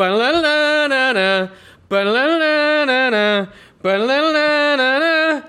[0.00, 1.50] Ba-la-la-la-la-la.
[1.90, 3.46] Ba-la-la-la-la-la.
[3.82, 5.42] Ba-la-la-la-la-la.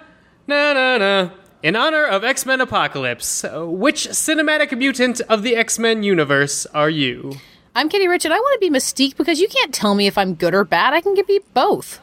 [0.46, 1.30] Na-na-na.
[1.64, 6.66] In honor of X Men Apocalypse, uh, which cinematic mutant of the X Men universe
[6.74, 7.32] are you?
[7.76, 10.18] I'm Katey Rich, and I want to be Mystique because you can't tell me if
[10.18, 10.94] I'm good or bad.
[10.94, 12.02] I can be both.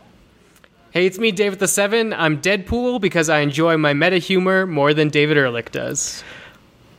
[0.92, 2.14] Hey, it's me, David the Seven.
[2.14, 6.24] I'm Deadpool because I enjoy my meta humor more than David Ehrlich does.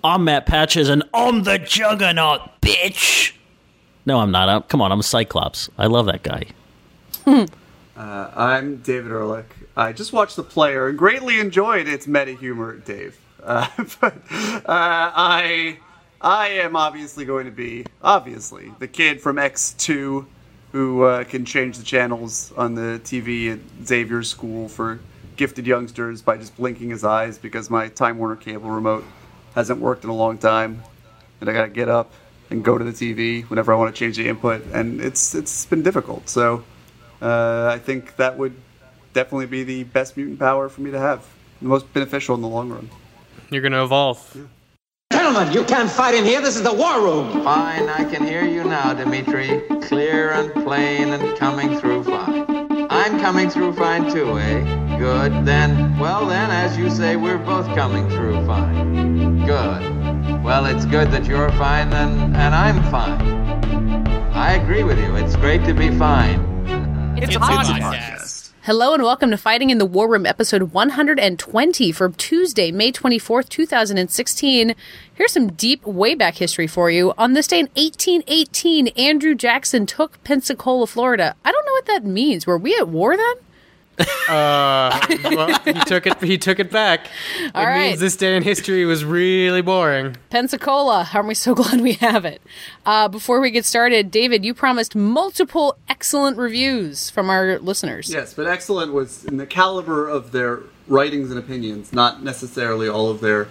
[0.03, 3.33] I'm Matt Patches, and I'm the Juggernaut, bitch.
[4.05, 4.49] No, I'm not.
[4.49, 5.69] I'm, come on, I'm a Cyclops.
[5.77, 6.45] I love that guy.
[7.95, 9.53] I'm David Ehrlich.
[9.75, 13.19] I just watched The Player and greatly enjoyed its meta humor, Dave.
[13.43, 13.67] Uh,
[14.01, 15.79] but uh, I,
[16.21, 20.25] I am obviously going to be obviously the kid from X2
[20.71, 24.99] who uh, can change the channels on the TV at Xavier's school for
[25.35, 29.03] gifted youngsters by just blinking his eyes because my Time Warner cable remote
[29.55, 30.83] hasn't worked in a long time,
[31.41, 32.13] and I gotta get up
[32.49, 35.65] and go to the TV whenever I want to change the input, and it's it's
[35.65, 36.29] been difficult.
[36.29, 36.63] So.
[37.21, 38.55] Uh, I think that would
[39.13, 41.25] definitely be the best mutant power for me to have.
[41.61, 42.89] The most beneficial in the long run.
[43.49, 44.37] You're gonna evolve.
[45.11, 46.41] Gentlemen, you can't fight in here.
[46.41, 47.43] This is the war room.
[47.43, 49.61] Fine, I can hear you now, Dimitri.
[49.81, 52.45] Clear and plain and coming through fine.
[52.89, 54.88] I'm coming through fine too, eh?
[54.99, 55.45] Good.
[55.45, 59.45] Then, well then, as you say, we're both coming through fine.
[59.45, 60.43] Good.
[60.43, 63.21] Well, it's good that you're fine then, and I'm fine.
[64.33, 65.15] I agree with you.
[65.15, 66.41] It's great to be fine.
[67.17, 68.51] It's, a podcast.
[68.63, 73.47] Hello and welcome to Fighting in the War Room, episode 120 for Tuesday, May 24th,
[73.47, 74.75] 2016.
[75.13, 77.13] Here's some deep way back history for you.
[77.17, 81.37] On this day in 1818, Andrew Jackson took Pensacola, Florida.
[81.45, 82.45] I don't know what that means.
[82.45, 83.35] Were we at war then?
[83.99, 86.21] Uh, well, he took it.
[86.21, 87.07] He took it back.
[87.39, 87.87] It All right.
[87.89, 90.15] means this day in history was really boring.
[90.29, 91.03] Pensacola.
[91.03, 92.41] How Aren't we so glad we have it?
[92.85, 98.09] Uh, before we get started, David, you promised multiple excellent reviews from our listeners.
[98.09, 103.09] Yes, but excellent was in the caliber of their writings and opinions, not necessarily all
[103.09, 103.49] of their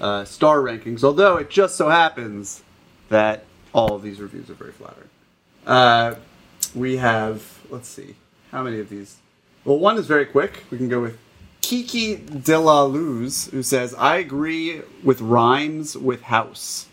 [0.00, 1.04] uh, star rankings.
[1.04, 2.62] Although it just so happens
[3.10, 3.44] that
[3.74, 5.08] all of these reviews are very flattering.
[5.66, 6.14] Uh,
[6.74, 8.14] we have, let's see,
[8.50, 9.18] how many of these?
[9.64, 10.64] Well, one is very quick.
[10.70, 11.18] We can go with
[11.60, 16.86] Kiki de la Luz, who says, I agree with rhymes with house.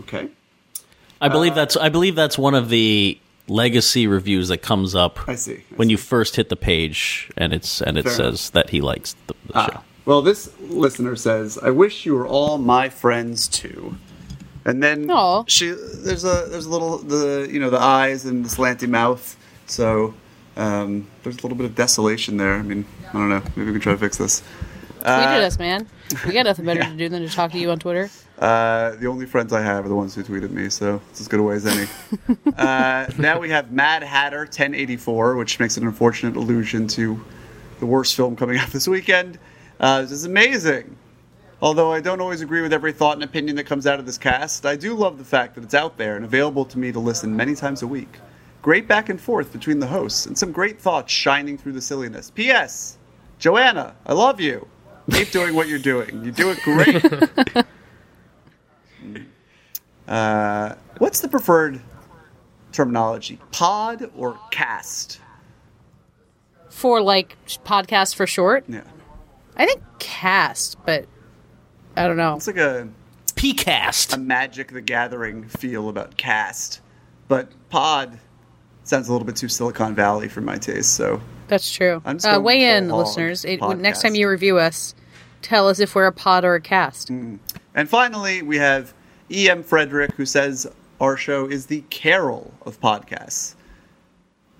[0.00, 0.30] Okay.
[1.20, 1.76] I believe that's.
[1.76, 5.64] I believe that's one of the legacy reviews that comes up I see.
[5.72, 5.92] I when see.
[5.92, 9.34] you first hit the page, and it's and it Fair says that he likes the,
[9.48, 9.72] the show.
[9.74, 9.82] Ah.
[10.06, 13.96] Well, this listener says, "I wish you were all my friends too."
[14.64, 15.44] And then Aw.
[15.46, 19.36] she there's a there's a little the you know the eyes and the slanty mouth.
[19.66, 20.14] So
[20.60, 22.54] um, there's a little bit of desolation there.
[22.54, 23.42] I mean, I don't know.
[23.56, 24.42] Maybe we can try to fix this.
[25.00, 25.86] Tweeted us, man.
[26.26, 28.10] We got nothing better to do than to talk to you on Twitter.
[28.38, 31.28] Uh, the only friends I have are the ones who tweeted me, so it's as
[31.28, 31.88] good a way as any.
[32.56, 37.22] uh, now we have Mad Hatter 1084, which makes an unfortunate allusion to
[37.78, 39.38] the worst film coming out this weekend.
[39.78, 40.96] Uh, this is amazing.
[41.62, 44.16] Although I don't always agree with every thought and opinion that comes out of this
[44.18, 46.98] cast, I do love the fact that it's out there and available to me to
[46.98, 48.18] listen many times a week.
[48.62, 52.30] Great back and forth between the hosts, and some great thoughts shining through the silliness.
[52.30, 52.98] P.S.
[53.38, 54.66] Joanna, I love you.
[55.10, 56.24] Keep doing what you're doing.
[56.24, 57.66] You do it great.
[60.10, 61.80] Uh, what's the preferred
[62.72, 63.38] terminology?
[63.52, 65.20] Pod or cast?
[66.68, 68.64] For like podcast for short.
[68.66, 68.82] Yeah.
[69.56, 71.06] I think cast, but
[71.96, 72.34] I don't know.
[72.34, 72.88] It's like a,
[73.34, 74.14] PCast.
[74.14, 76.80] a Magic the Gathering feel about cast.
[77.28, 78.18] But pod
[78.90, 82.02] sounds a little bit too Silicon Valley for my taste, so That's true.
[82.04, 83.44] Uh, weigh in, listeners.
[83.44, 84.94] It, next time you review us,
[85.40, 87.08] tell us if we're a pod or a cast.
[87.08, 88.92] And finally, we have
[89.30, 89.62] E.M.
[89.62, 90.66] Frederick, who says
[91.00, 93.54] our show is the carol of podcasts.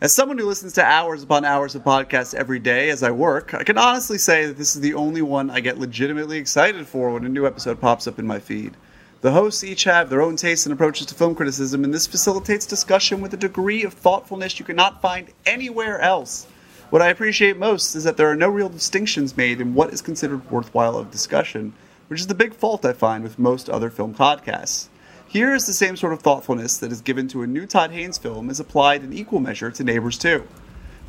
[0.00, 3.52] As someone who listens to hours upon hours of podcasts every day as I work,
[3.52, 7.10] I can honestly say that this is the only one I get legitimately excited for
[7.10, 8.76] when a new episode pops up in my feed.
[9.22, 12.64] The hosts each have their own tastes and approaches to film criticism, and this facilitates
[12.64, 16.46] discussion with a degree of thoughtfulness you cannot find anywhere else.
[16.88, 20.00] What I appreciate most is that there are no real distinctions made in what is
[20.00, 21.74] considered worthwhile of discussion,
[22.08, 24.88] which is the big fault I find with most other film podcasts.
[25.28, 28.16] Here is the same sort of thoughtfulness that is given to a new Todd Haynes
[28.16, 30.48] film is applied in equal measure to Neighbors 2.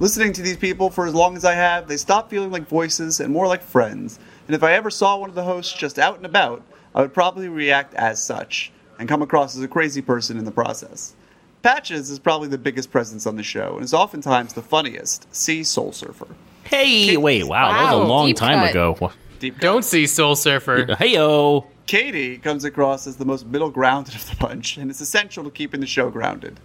[0.02, 3.22] Listening to these people for as long as I have, they stop feeling like voices
[3.22, 6.18] and more like friends, and if I ever saw one of the hosts just out
[6.18, 6.62] and about,
[6.96, 10.52] I would probably react as such, and come across as a crazy person in the
[10.52, 11.16] process.
[11.64, 15.34] Patches is probably the biggest presence on the show, and is oftentimes the funniest.
[15.34, 16.28] See Soul Surfer.
[16.64, 18.72] Hey, wait, wow, that was a long deep time cut.
[18.72, 19.12] ago.
[19.40, 20.86] Deep Don't see Soul Surfer.
[20.86, 21.66] Heyo.
[21.88, 25.50] Katie comes across as the most middle grounded of the bunch, and it's essential to
[25.50, 26.60] keeping the show grounded.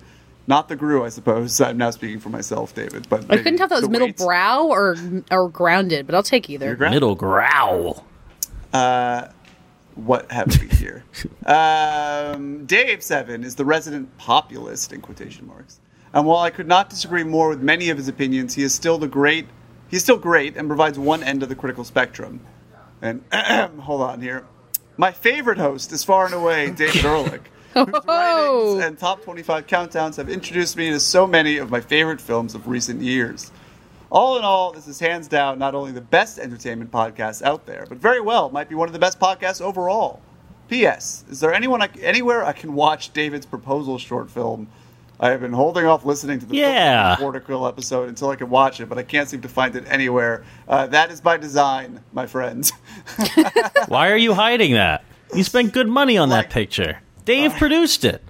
[0.46, 1.60] Not the Gru, I suppose.
[1.60, 3.08] I'm now speaking for myself, David.
[3.08, 4.16] But I couldn't tell if that was middle weight.
[4.18, 4.94] brow or
[5.30, 6.76] or grounded, but I'll take either.
[6.76, 8.04] Ground- Middle growl.
[8.72, 9.28] Uh,
[9.96, 11.04] What have we here?
[11.46, 15.80] um, Dave Seven is the resident populist in quotation marks.
[16.12, 18.98] And while I could not disagree more with many of his opinions, he is still
[18.98, 19.46] the great.
[19.88, 22.40] He's still great and provides one end of the critical spectrum.
[23.02, 23.22] And
[23.80, 24.44] hold on here.
[24.96, 27.42] My favorite host is far and away David Ehrlich,
[27.74, 28.64] whose Oh.
[28.76, 32.54] writings and top 25 countdowns have introduced me to so many of my favorite films
[32.54, 33.50] of recent years.
[34.10, 37.86] All in all, this is hands down not only the best entertainment podcast out there,
[37.88, 40.20] but very well might be one of the best podcasts overall.
[40.68, 41.24] P.S.
[41.30, 44.68] Is there anyone I, anywhere I can watch David's proposal short film?
[45.18, 47.16] I have been holding off listening to the Yeah.
[47.16, 50.44] Portical episode until I can watch it, but I can't seem to find it anywhere.
[50.68, 52.72] Uh, that is by design, my friends.
[53.88, 55.04] Why are you hiding that?
[55.34, 57.00] You spent good money on that picture.
[57.24, 58.22] Dave produced it.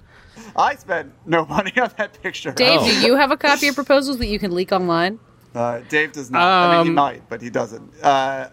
[0.55, 2.51] I spent no money on that picture.
[2.51, 2.85] Dave, Oh.
[2.85, 5.19] do you have a copy of proposals that you can leak online?
[5.57, 6.41] Uh, Dave does not.
[6.41, 7.91] I mean, he Um, might, but he doesn't.
[8.03, 8.49] Uh,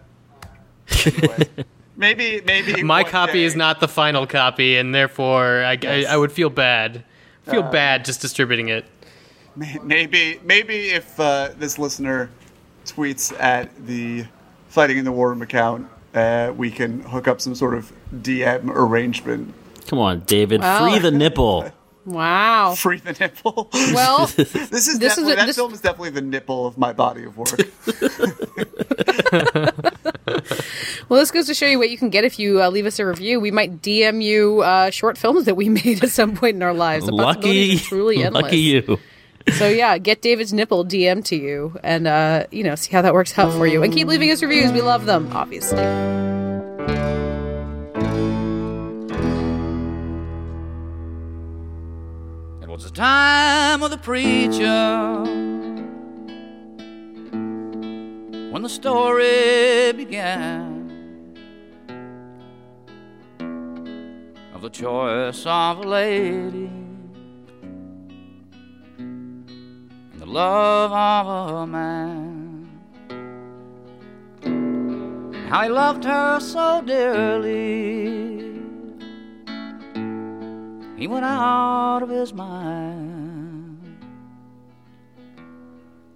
[1.05, 1.49] anyway.
[1.97, 6.17] maybe, maybe My copy day- is not the final copy, and therefore I, I, I
[6.17, 7.05] would feel bad.
[7.43, 8.87] Feel bad just distributing it.
[9.83, 12.31] Maybe, maybe if uh, this listener
[12.87, 14.25] tweets at the
[14.69, 17.93] Fighting in the War Room account, uh, we can hook up some sort of
[18.23, 19.53] DM arrangement.
[19.87, 20.63] Come on, David.
[20.63, 20.81] Wow.
[20.89, 21.71] Free the nipple.
[22.07, 22.75] Wow.
[22.75, 23.71] Free the nipple.
[23.95, 26.77] Well, this is this is definitely a- that this- film is definitely the nipple of
[26.79, 27.51] my body of work.
[31.09, 32.99] well, this goes to show you what you can get if you uh, leave us
[32.99, 33.41] a review.
[33.41, 36.75] We might DM you uh, short films that we made at some point in our
[36.75, 37.07] lives.
[37.07, 38.45] The lucky, truly endless.
[38.45, 38.99] lucky you.
[39.59, 43.13] So yeah, get David's nipple DM to you, and uh, you know, see how that
[43.13, 43.83] works out for you.
[43.83, 44.73] And keep leaving us reviews.
[44.73, 46.24] We love them, obviously.
[52.85, 55.23] Was the time of the preacher
[58.51, 60.91] when the story began
[64.55, 66.71] of the choice of a lady
[68.99, 69.47] and
[70.19, 72.69] the love of a man.
[75.49, 78.24] How he loved her so dearly.
[80.97, 83.85] He went out of his mind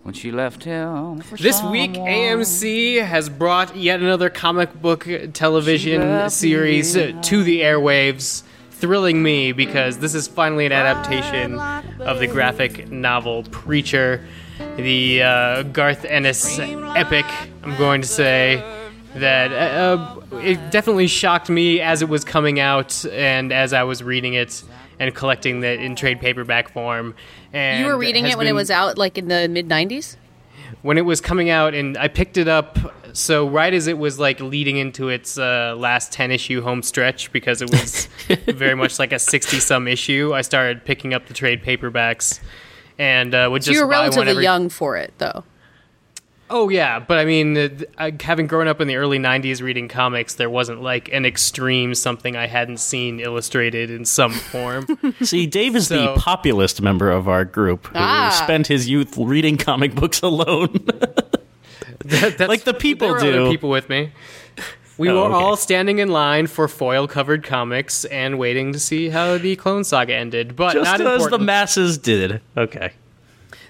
[0.03, 1.21] when she left him.
[1.21, 1.93] For This week.
[1.93, 9.99] AMC has brought yet another comic book television series to the airwaves, thrilling me because
[9.99, 11.59] this is finally an adaptation
[12.01, 14.25] of the graphic novel Preacher,
[14.77, 17.27] the uh, Garth Ennis epic,
[17.65, 18.78] I'm going to say.
[19.21, 23.83] That uh, uh, it definitely shocked me as it was coming out and as I
[23.85, 24.63] was reading it
[25.01, 27.15] and collecting it in trade paperback form.
[27.53, 30.17] And You were reading it when it was out, like in the mid '90s.
[30.83, 32.79] when it was coming out and I picked it up
[33.15, 37.33] so right as it was like leading into its uh, last 10 issue home stretch
[37.33, 38.07] because it was
[38.47, 42.39] very much like a 60 some issue I started picking up the trade paperbacks
[42.99, 45.43] and uh, would So just you were relatively every- young for it, though.
[46.51, 47.57] Oh yeah, but I mean,
[47.99, 51.95] uh, having grown up in the early '90s reading comics, there wasn't like an extreme
[51.95, 54.87] something I hadn't seen illustrated in some form.
[55.23, 58.31] See, Dave is So- the populist member of our group who Ah.
[58.45, 60.69] spent his youth reading comic books alone.
[62.05, 63.43] That's- Like the people there were do.
[63.43, 64.13] Other people with me.
[64.97, 65.35] We Oh, were okay.
[65.45, 70.15] all standing in line for foil-covered comics and waiting to see how the Clone Saga
[70.15, 70.57] ended.
[70.57, 72.41] But Just not as the masses did.
[72.57, 72.91] Okay.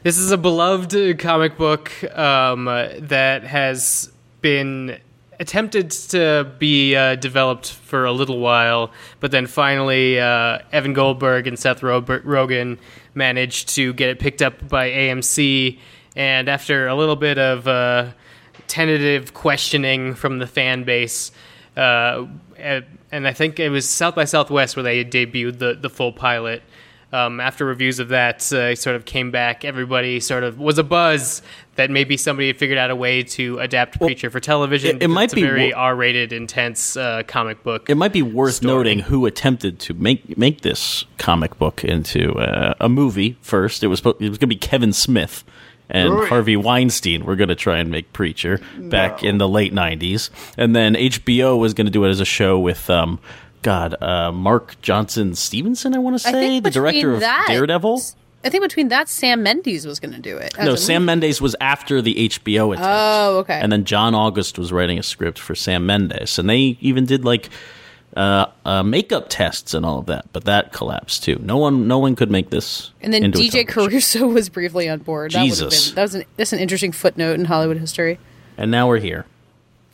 [0.09, 4.11] This is a beloved comic book um, that has
[4.41, 4.99] been
[5.39, 11.47] attempted to be uh, developed for a little while, but then finally uh, Evan Goldberg
[11.47, 12.79] and Seth Rogen
[13.15, 15.79] managed to get it picked up by AMC.
[16.17, 18.13] And after a little bit of uh,
[18.67, 21.33] tentative questioning from the fan base,
[21.77, 22.25] uh,
[22.57, 26.63] and I think it was South by Southwest where they debuted the, the full pilot.
[27.11, 29.65] Um, after reviews of that, uh, sort of came back.
[29.65, 31.41] Everybody sort of was a buzz
[31.77, 34.97] that maybe somebody had figured out a way to adapt Preacher for television.
[34.97, 37.89] it- it might it's a be very wo- R-rated, intense uh, comic book.
[37.89, 38.75] It might be worth Story.
[38.75, 43.83] noting who attempted to make make this comic book into uh, a movie first.
[43.83, 45.45] It was it was going to be Kevin Smith
[45.89, 46.29] and Really?
[46.29, 50.77] Harvey Weinstein were going to try and make Preacher back in the late '90s, and
[50.77, 52.91] then HBO was going to do it as a show with.
[52.91, 53.19] Um,
[53.69, 58.01] God, uh, Mark Johnson Stevenson, I want to say, the director of that- Daredevil.
[58.43, 60.55] I think between that, Sam Mendes was going to do it.
[60.59, 61.07] No, Sam movie.
[61.07, 62.89] Mendes was after the HBO attempt.
[62.91, 63.61] Oh, okay.
[63.61, 67.27] And then John August was writing a script for Sam Mendes, and they even did
[67.27, 67.51] like
[68.17, 71.39] uh, uh, makeup tests and all of that, but that collapsed too.
[71.43, 72.91] No one, no one could make this.
[73.03, 73.69] And then DJ.
[73.69, 75.33] Caruso was briefly on board.
[75.33, 75.89] That Jesus.
[75.89, 78.19] been that was an, that's an interesting footnote in Hollywood history.
[78.57, 79.27] and now we're here.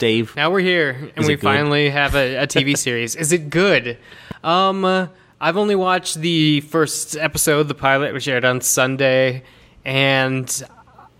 [0.04, 1.40] Dave, Now we're here, and we good?
[1.40, 3.16] finally have a, a TV series.
[3.16, 3.96] Is it good?
[4.42, 5.06] Um, uh,
[5.40, 9.44] I've only watched the first episode, the pilot, which aired on Sunday,
[9.82, 10.62] and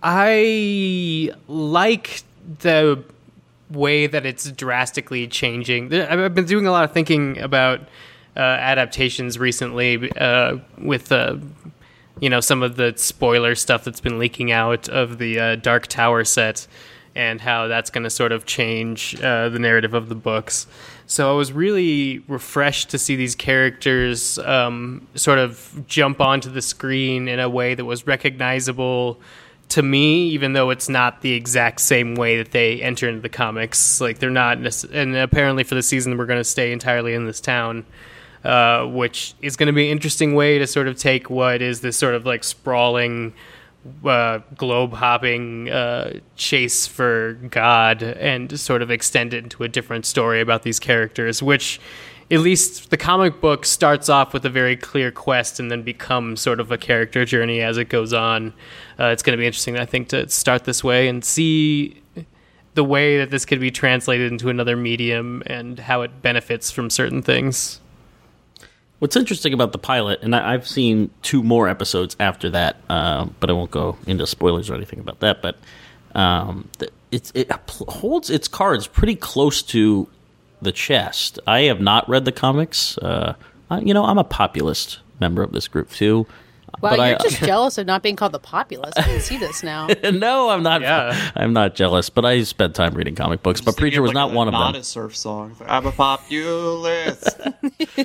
[0.03, 2.21] I like
[2.59, 3.03] the
[3.71, 5.91] way that it's drastically changing.
[5.91, 7.79] I've been doing a lot of thinking about
[8.37, 11.37] uh, adaptations recently uh, with uh,
[12.19, 15.87] you know some of the spoiler stuff that's been leaking out of the uh, Dark
[15.87, 16.67] Tower set
[17.15, 20.67] and how that's going to sort of change uh, the narrative of the books.
[21.07, 26.61] So I was really refreshed to see these characters um, sort of jump onto the
[26.61, 29.19] screen in a way that was recognizable
[29.69, 33.29] to me, even though it's not the exact same way that they enter into the
[33.29, 34.01] comics.
[34.01, 34.57] Like they're not,
[34.91, 37.85] and apparently for the season we're going to stay entirely in this town
[38.45, 41.81] uh, which is going to be an interesting way to sort of take what is
[41.81, 43.33] this sort of like sprawling,
[44.03, 50.05] uh, globe hopping uh, chase for God and sort of extend it into a different
[50.05, 51.79] story about these characters, which.
[52.31, 56.41] At least the comic book starts off with a very clear quest and then becomes
[56.41, 58.51] sort of a character journey as it goes on.
[58.99, 62.01] Uh, it's going to be interesting, I think, to start this way and see
[62.73, 66.89] the way that this could be translated into another medium and how it benefits from
[66.89, 67.79] certain things.
[68.99, 73.25] What's interesting about the pilot, and I, I've seen two more episodes after that, uh,
[73.39, 75.41] but I won't go into spoilers or anything about that.
[75.41, 75.57] But
[76.13, 76.69] um,
[77.11, 80.07] it's, it holds its cards pretty close to
[80.61, 81.39] the chest.
[81.45, 82.97] I have not read the comics.
[82.97, 83.35] Uh,
[83.81, 86.25] you know, I'm a populist member of this group too.
[86.81, 88.93] Wow, but you're I, just jealous of not being called the populace.
[88.97, 89.87] I can see this now.
[90.03, 90.81] no, I'm not.
[90.81, 91.31] Yeah.
[91.35, 92.09] I'm not jealous.
[92.09, 93.61] But I spent time reading comic books.
[93.61, 94.61] But Preacher was not one of them.
[94.61, 94.81] Not them.
[94.81, 95.55] a surf song.
[95.67, 97.39] I'm a populist.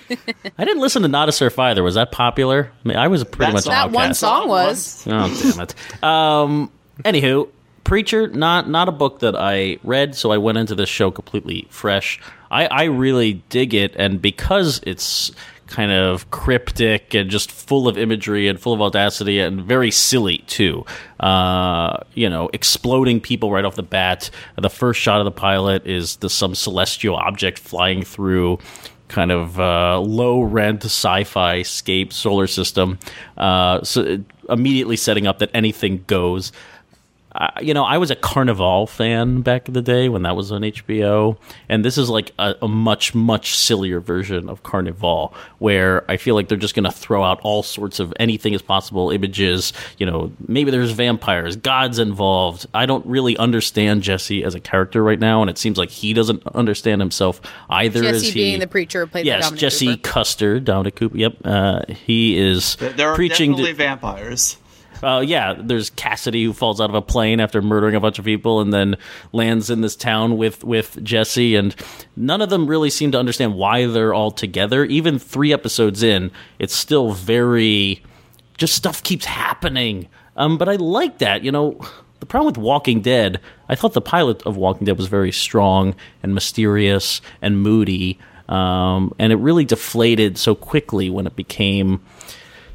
[0.58, 1.82] I didn't listen to Not a Surf either.
[1.82, 2.70] Was that popular?
[2.84, 5.06] I, mean, I was pretty That's much an that one song was.
[5.06, 6.02] Oh damn it.
[6.02, 6.70] Um.
[7.04, 7.48] Anywho,
[7.84, 11.66] Preacher, not not a book that I read, so I went into this show completely
[11.70, 12.20] fresh.
[12.50, 15.32] I I really dig it, and because it's
[15.70, 20.38] kind of cryptic and just full of imagery and full of audacity and very silly
[20.46, 20.84] too.
[21.20, 24.30] Uh, you know, exploding people right off the bat.
[24.56, 28.58] The first shot of the pilot is the some celestial object flying through
[29.08, 32.98] kind of uh, low rent sci-fi scape solar system.
[33.36, 36.52] Uh, so immediately setting up that anything goes.
[37.32, 40.50] Uh, you know, I was a Carnivàle fan back in the day when that was
[40.50, 41.36] on HBO,
[41.68, 46.34] and this is like a, a much, much sillier version of Carnivàle, where I feel
[46.34, 49.72] like they're just going to throw out all sorts of anything as possible images.
[49.98, 52.66] You know, maybe there's vampires, gods involved.
[52.74, 56.12] I don't really understand Jesse as a character right now, and it seems like he
[56.12, 58.02] doesn't understand himself either.
[58.02, 58.40] Jesse is he?
[58.40, 60.02] being the preacher played by Yes, Dominic Jesse Cooper.
[60.08, 61.16] Custer, Dominic Cooper.
[61.16, 63.52] Yep, uh, he is There- there are preaching.
[63.52, 64.56] definitely To, vampires.
[65.02, 68.24] Uh, yeah, there's Cassidy who falls out of a plane after murdering a bunch of
[68.24, 68.96] people, and then
[69.32, 71.74] lands in this town with with Jesse, and
[72.16, 74.84] none of them really seem to understand why they're all together.
[74.84, 78.02] Even three episodes in, it's still very
[78.56, 80.08] just stuff keeps happening.
[80.36, 81.42] Um, but I like that.
[81.42, 81.80] You know,
[82.20, 85.94] the problem with Walking Dead, I thought the pilot of Walking Dead was very strong
[86.22, 92.00] and mysterious and moody, um, and it really deflated so quickly when it became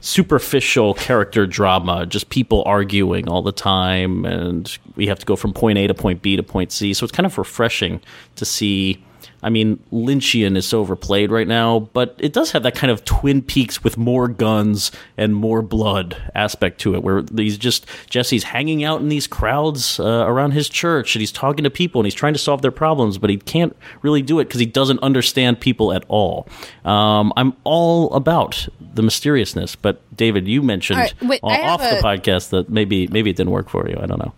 [0.06, 5.52] superficial character drama, just people arguing all the time, and we have to go from
[5.52, 6.94] point A to point B to point C.
[6.94, 8.00] So it's kind of refreshing
[8.36, 9.04] to see.
[9.46, 13.06] I mean, Lynchian is so overplayed right now, but it does have that kind of
[13.06, 18.44] Twin Peaks with more guns and more blood aspect to it, where he's just Jesse's
[18.44, 22.08] hanging out in these crowds uh, around his church, and he's talking to people, and
[22.08, 25.00] he's trying to solve their problems, but he can't really do it because he doesn't
[25.04, 26.48] understand people at all.
[26.84, 31.80] Um, I'm all about the mysteriousness, but David, you mentioned right, wait, o- I have
[31.82, 33.98] off the podcast that maybe maybe it didn't work for you.
[34.02, 34.34] I don't know.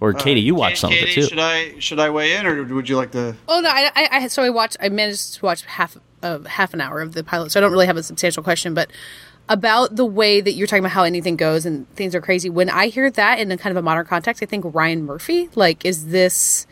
[0.00, 1.22] Or Katie, you watched some of it too.
[1.22, 3.36] should I should I weigh in, or would you like to?
[3.46, 4.78] Oh no, I, I, I so I watched.
[4.80, 7.72] I managed to watch half uh, half an hour of the pilot, so I don't
[7.72, 8.90] really have a substantial question, but
[9.50, 12.48] about the way that you're talking about how anything goes and things are crazy.
[12.48, 15.50] When I hear that in a kind of a modern context, I think Ryan Murphy.
[15.54, 16.66] Like, is this?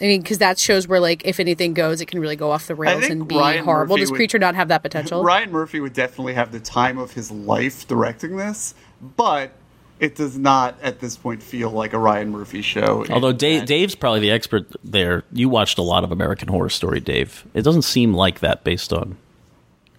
[0.00, 2.66] I mean, because that shows where like if anything goes, it can really go off
[2.66, 3.96] the rails and be Ryan horrible.
[3.96, 5.22] Murphy Does would- Preacher not have that potential?
[5.24, 8.74] Ryan Murphy would definitely have the time of his life directing this,
[9.16, 9.52] but
[10.00, 13.04] it does not at this point feel like a Ryan Murphy show.
[13.10, 15.24] Although Dave, Dave's probably the expert there.
[15.32, 17.44] You watched a lot of American Horror Story, Dave.
[17.54, 19.16] It doesn't seem like that based on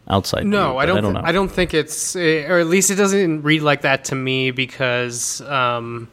[0.07, 0.45] outside.
[0.45, 0.97] No, view, I don't.
[0.97, 1.27] I don't thi- know.
[1.27, 4.51] I don't think it's, eh, or at least it doesn't read like that to me
[4.51, 6.07] because um,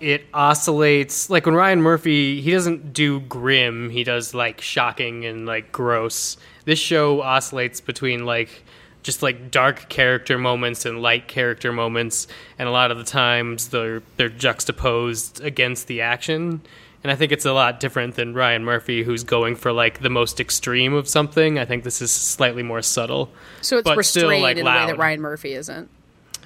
[0.00, 5.46] it oscillates like when Ryan Murphy he doesn't do grim he does like shocking and
[5.46, 8.64] like gross this show oscillates between like
[9.02, 12.26] just like dark character moments and light character moments
[12.58, 16.60] and a lot of the times they're they're juxtaposed against the action
[17.02, 20.10] and I think it's a lot different than Ryan Murphy who's going for like the
[20.10, 23.30] most extreme of something I think this is slightly more subtle
[23.62, 24.98] So it's but still, restrained like, in a way that.
[24.98, 25.88] Ryan Murphy isn't.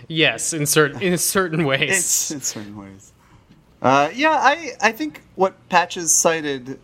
[0.09, 3.13] yes in certain in certain ways It's in certain ways.
[3.83, 6.79] Uh, yeah, I I think what Patches cited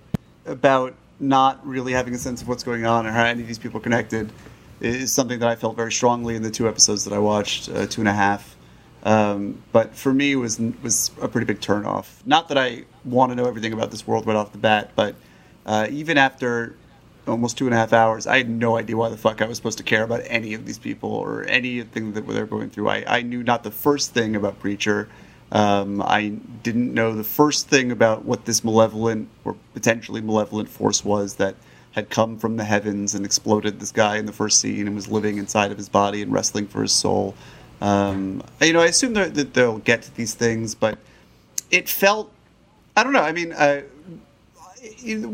[0.45, 3.59] about not really having a sense of what's going on or how any of these
[3.59, 4.31] people are connected
[4.81, 7.87] is something that I felt very strongly in the two episodes that I watched, uh,
[7.87, 8.57] two and a half.
[9.03, 12.07] Um, but for me, was was a pretty big turnoff.
[12.27, 15.15] Not that I want to know everything about this world right off the bat, but
[15.65, 16.77] uh, even after
[17.27, 19.57] almost two and a half hours, I had no idea why the fuck I was
[19.57, 22.89] supposed to care about any of these people or anything that they're going through.
[22.89, 25.09] I, I knew not the first thing about Preacher.
[25.53, 26.29] Um, I
[26.63, 31.57] didn't know the first thing about what this malevolent or potentially malevolent force was that
[31.93, 35.09] had come from the heavens and exploded this guy in the first scene and was
[35.09, 37.35] living inside of his body and wrestling for his soul.
[37.81, 40.99] Um, you know, I assume that they'll get to these things, but
[41.71, 42.31] it felt,
[42.97, 43.23] I don't know.
[43.23, 43.83] I mean, uh,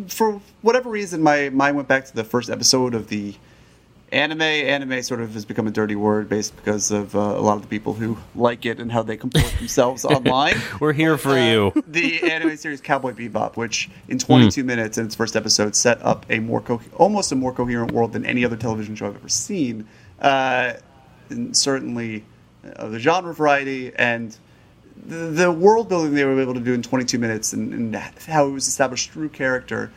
[0.09, 3.35] for whatever reason, my mind went back to the first episode of the
[4.17, 4.43] anime.
[4.43, 7.63] Anime sort of has become a dirty word based because of uh, a lot of
[7.63, 10.57] the people who like it and how they comport themselves online.
[10.81, 11.73] We're here for you.
[11.87, 16.27] the anime series Cowboy Bebop, which in 22 minutes in its first episode set up
[16.31, 19.29] a more co- almost a more coherent world than any other television show I've ever
[19.29, 19.87] seen.
[20.21, 20.75] Uh,
[21.29, 22.25] and certainly
[22.65, 24.37] of the genre variety and
[25.07, 28.47] the, the world building they were able to do in 22 minutes and, and how
[28.47, 29.93] it was established through character.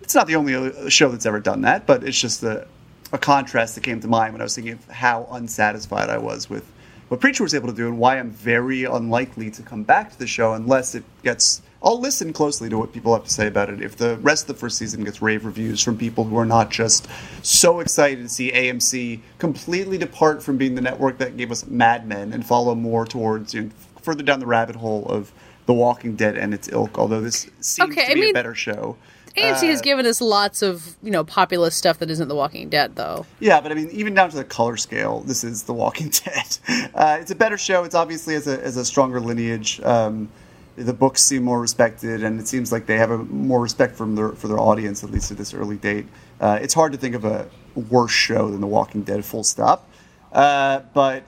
[0.00, 2.66] It's not the only show that's ever done that, but it's just a,
[3.12, 6.48] a contrast that came to mind when I was thinking of how unsatisfied I was
[6.50, 6.64] with
[7.12, 10.18] what Preacher was able to do and why I'm very unlikely to come back to
[10.18, 11.60] the show unless it gets.
[11.82, 13.82] I'll listen closely to what people have to say about it.
[13.82, 16.70] If the rest of the first season gets rave reviews from people who are not
[16.70, 17.06] just
[17.42, 22.08] so excited to see AMC completely depart from being the network that gave us Mad
[22.08, 25.32] Men and follow more towards you know, further down the rabbit hole of
[25.66, 28.54] The Walking Dead and its ilk, although this seems Okay, to I be a better
[28.54, 28.96] show.
[29.36, 32.68] AMC has Uh, given us lots of you know populist stuff that isn't The Walking
[32.68, 33.26] Dead, though.
[33.40, 36.58] Yeah, but I mean, even down to the color scale, this is The Walking Dead.
[36.94, 37.84] Uh, it's a better show.
[37.84, 39.80] It's obviously as a, as a stronger lineage.
[39.82, 40.28] Um,
[40.76, 44.14] the books seem more respected, and it seems like they have a more respect from
[44.14, 46.06] their for their audience, at least at this early date.
[46.40, 47.46] Uh, it's hard to think of a
[47.90, 49.24] worse show than The Walking Dead.
[49.24, 49.88] Full stop.
[50.32, 51.24] Uh, but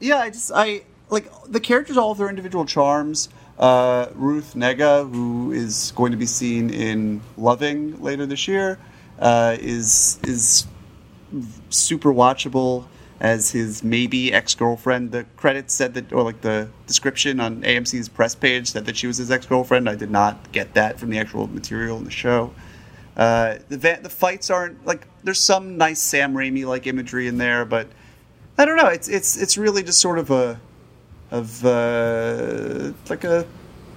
[0.00, 3.28] yeah, I just I like the characters all have their individual charms.
[3.58, 8.78] Uh, Ruth Negga, who is going to be seen in Loving later this year,
[9.18, 10.66] uh, is is
[11.70, 12.84] super watchable
[13.18, 15.10] as his maybe ex girlfriend.
[15.10, 19.06] The credits said that, or like the description on AMC's press page said that she
[19.06, 19.88] was his ex girlfriend.
[19.88, 22.52] I did not get that from the actual material in the show.
[23.16, 27.38] Uh, the va- the fights aren't like there's some nice Sam Raimi like imagery in
[27.38, 27.88] there, but
[28.58, 28.88] I don't know.
[28.88, 30.60] It's it's it's really just sort of a
[31.30, 33.46] of uh, like a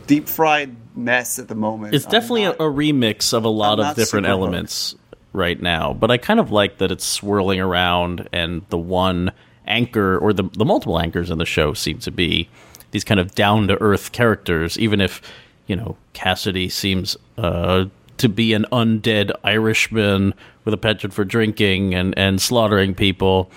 [0.08, 1.94] deep fried mess at the moment.
[1.94, 4.42] It's I'm definitely not- a, a remix of a lot I'm of different super hooked.
[4.42, 4.96] elements
[5.34, 9.32] right now, but I kind of like that it's swirling around and the one
[9.68, 12.50] anchor or the the multiple anchors in the show seem to be
[12.92, 15.22] these kind of down to earth characters, even if
[15.68, 17.86] you know Cassidy seems uh,
[18.18, 20.34] to be an undead Irishman
[20.66, 23.52] with a penchant for drinking and and slaughtering people.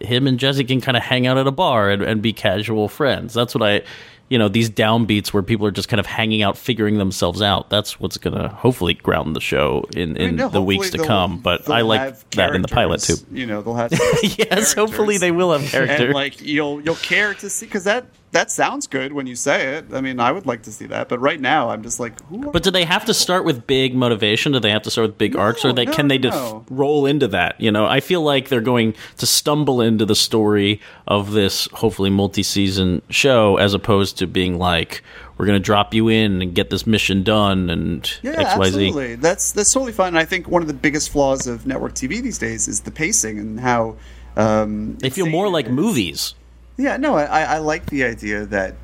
[0.00, 2.88] Him and Jesse can kind of hang out at a bar and, and be casual
[2.88, 3.34] friends.
[3.34, 3.82] That's what I
[4.28, 7.70] you know these downbeats where people are just kind of hanging out figuring themselves out
[7.70, 10.90] that's what's going to hopefully ground the show in, in I mean, no, the weeks
[10.90, 13.16] to come but i like that in the pilot too.
[13.32, 17.34] You know, they'll have yes hopefully they will have character and like you'll you'll care
[17.34, 19.86] to see because that that sounds good when you say it.
[19.92, 22.62] I mean, I would like to see that, but right now I'm just like, but
[22.62, 25.36] do they have to start with big motivation do they have to start with big
[25.36, 26.64] arcs or they no, can they just no.
[26.70, 30.80] roll into that you know i feel like they're going to stumble into the story
[31.06, 35.02] of this hopefully multi-season show as opposed to being like
[35.38, 39.14] we're going to drop you in and get this mission done and yeah, xyz absolutely.
[39.14, 40.08] That's that's totally fine.
[40.08, 42.90] And I think one of the biggest flaws of network TV these days is the
[42.90, 43.96] pacing and how
[44.36, 46.34] um, they feel more like movies
[46.78, 48.76] Yeah, no, I, I like the idea that,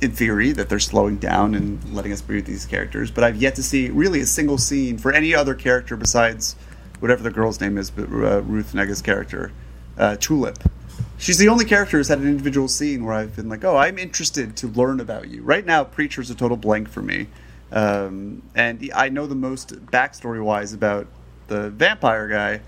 [0.00, 3.10] in theory, that they're slowing down and letting us breathe these characters.
[3.10, 6.56] But I've yet to see really a single scene for any other character besides
[6.98, 9.52] whatever the girl's name is, but uh, Ruth Negga's character,
[9.98, 10.58] uh, Tulip.
[11.18, 13.98] She's the only character who's had an individual scene where I've been like, oh, I'm
[13.98, 15.42] interested to learn about you.
[15.42, 17.26] Right now, Preacher's a total blank for me.
[17.70, 21.06] Um, and I know the most backstory wise about
[21.48, 22.60] the vampire guy,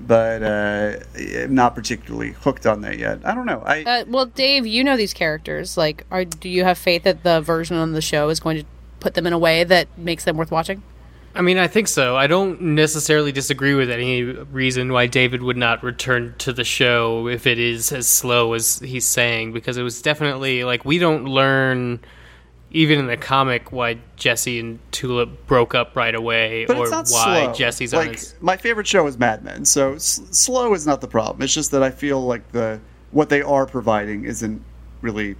[0.00, 3.20] but uh, I'm not particularly hooked on that yet.
[3.24, 3.62] I don't know.
[3.64, 5.76] I Uh, well, Dave, you know these characters.
[5.76, 8.64] Like, are do you have faith that the version on the show is going to
[9.00, 10.82] put them in a way that makes them worth watching?
[11.34, 12.14] I mean, I think so.
[12.14, 17.26] I don't necessarily disagree with any reason why David would not return to the show
[17.26, 21.24] if it is as slow as he's saying, because it was definitely like we don't
[21.24, 22.00] learn,
[22.72, 26.90] even in the comic, why Jesse and Tulip broke up right away, but or it's
[26.90, 27.52] not why slow.
[27.54, 28.34] Jesse's on like his.
[28.40, 31.42] my favorite show is Mad Men, so s- slow is not the problem.
[31.42, 32.80] It's just that I feel like the
[33.10, 34.62] what they are providing isn't
[35.02, 35.36] really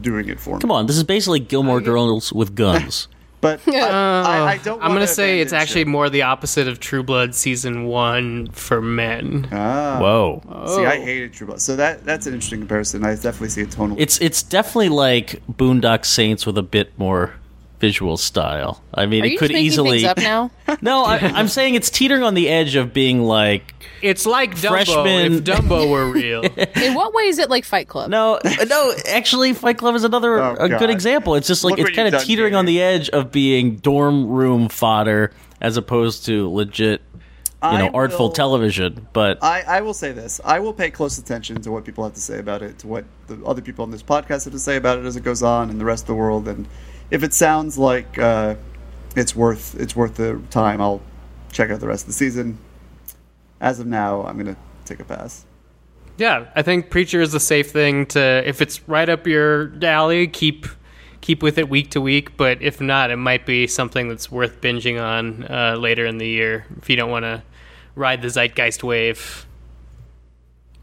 [0.00, 0.60] doing it for me.
[0.60, 3.08] Come on, this is basically Gilmore Girls with guns.
[3.44, 4.82] But I, I, I don't.
[4.82, 5.88] I'm gonna say it's abandon actually ship.
[5.88, 9.46] more the opposite of True Blood season one for men.
[9.52, 9.98] Ah.
[10.00, 10.40] Whoa.
[10.74, 13.04] See, I hated True Blood, so that that's an interesting comparison.
[13.04, 13.98] I definitely see a tonal.
[14.00, 17.34] It's it's definitely like Boondock Saints with a bit more
[17.84, 18.82] visual style.
[18.94, 19.98] I mean, Are it you could just easily.
[20.00, 20.50] things up now?
[20.80, 24.68] No, I, I'm saying it's teetering on the edge of being like It's like Dumbo
[24.68, 26.42] Freshman- if Dumbo were real.
[26.42, 28.08] In what way is it like Fight Club?
[28.10, 28.94] no, no.
[29.08, 30.78] Actually, Fight Club is another Oh, a God.
[30.78, 31.34] good example.
[31.34, 34.26] It's just like Look it's kind of done, teetering on the edge of being dorm
[34.28, 37.00] room fodder as opposed to legit,
[37.62, 39.06] you know, I artful will- television.
[39.12, 40.40] But I, I will say this.
[40.44, 43.04] I will pay close attention to what people have to say about it, to what
[43.26, 45.68] the other people on this podcast have to say about it as it goes on,
[45.70, 46.48] and the rest of the world.
[46.48, 46.66] And
[47.14, 48.56] if it sounds like uh,
[49.14, 51.00] it's worth it's worth the time, I'll
[51.52, 52.58] check out the rest of the season.
[53.60, 55.44] As of now, I'm gonna take a pass.
[56.16, 60.26] Yeah, I think Preacher is a safe thing to if it's right up your alley,
[60.26, 60.66] keep
[61.20, 62.36] keep with it week to week.
[62.36, 66.26] But if not, it might be something that's worth binging on uh, later in the
[66.26, 67.44] year if you don't want to
[67.94, 69.46] ride the zeitgeist wave.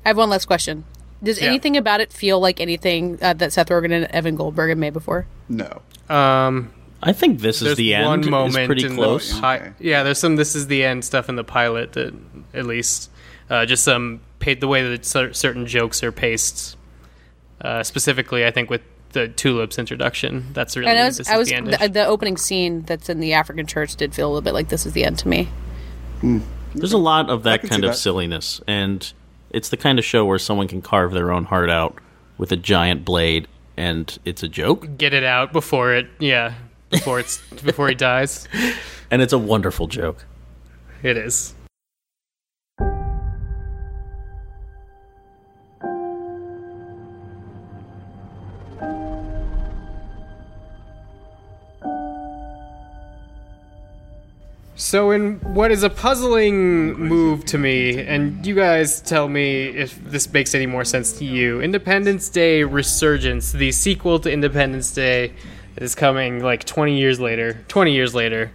[0.06, 0.86] I have one last question.
[1.24, 1.48] Does Yeah.
[1.50, 4.94] anything about it feel like anything uh, that Seth Rogen and Evan Goldberg have made
[4.94, 5.28] before?
[5.50, 5.82] No.
[6.10, 6.72] Um,
[7.04, 8.30] I think this is there's the one end.
[8.32, 9.32] moment pretty in close.
[9.40, 9.72] The Okay.
[9.80, 10.36] Yeah, there's some.
[10.36, 12.14] This is the end stuff in the pilot that
[12.54, 13.10] at least
[13.50, 16.76] uh, just some pa- the way that certain jokes are paced.
[17.60, 18.82] Uh, specifically, I think with
[19.14, 22.38] the tulips introduction, that's really And I was, is I was the the, the opening
[22.38, 25.04] scene that's in the African church did feel a little bit like this is the
[25.04, 25.50] end to me.
[26.74, 27.98] There's a lot of that kind of that.
[27.98, 29.12] silliness, and
[29.54, 31.98] it's the kind of show where someone can carve their own heart out
[32.38, 36.54] with a giant blade, and it's a joke, get it out before it yeah
[36.90, 38.48] before it's before he dies.
[39.14, 40.24] And it's a wonderful joke.
[41.04, 41.54] it is
[54.82, 60.04] So, in what is a puzzling move to me, and you guys tell me if
[60.04, 65.34] this makes any more sense to you Independence Day Resurgence, the sequel to Independence Day,
[65.78, 67.64] is coming like 20 years later.
[67.68, 68.52] 20 years later,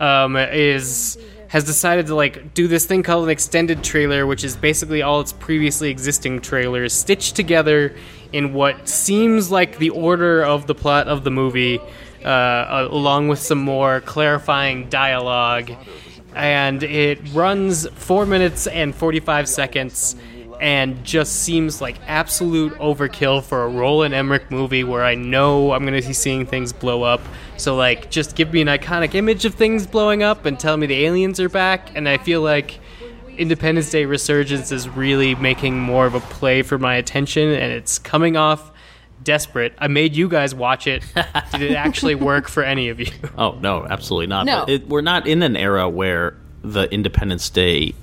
[0.00, 4.56] um, is has decided to like do this thing called an extended trailer, which is
[4.56, 7.94] basically all its previously existing trailers stitched together
[8.32, 11.80] in what seems like the order of the plot of the movie
[12.24, 15.72] uh, along with some more clarifying dialogue.
[16.34, 20.14] And it runs four minutes and 45 seconds
[20.60, 25.84] and just seems like absolute overkill for a Roland Emmerich movie where I know I'm
[25.86, 27.20] going to be seeing things blow up.
[27.56, 30.86] So, like, just give me an iconic image of things blowing up and tell me
[30.86, 31.94] the aliens are back.
[31.94, 32.80] And I feel like
[33.38, 37.98] Independence Day Resurgence is really making more of a play for my attention and it's
[37.98, 38.72] coming off
[39.22, 39.74] desperate.
[39.78, 41.04] I made you guys watch it.
[41.52, 43.06] Did it actually work for any of you?
[43.36, 44.46] Oh no, absolutely not.
[44.46, 44.60] No.
[44.60, 47.94] But It, we're not in an era where the Independence Day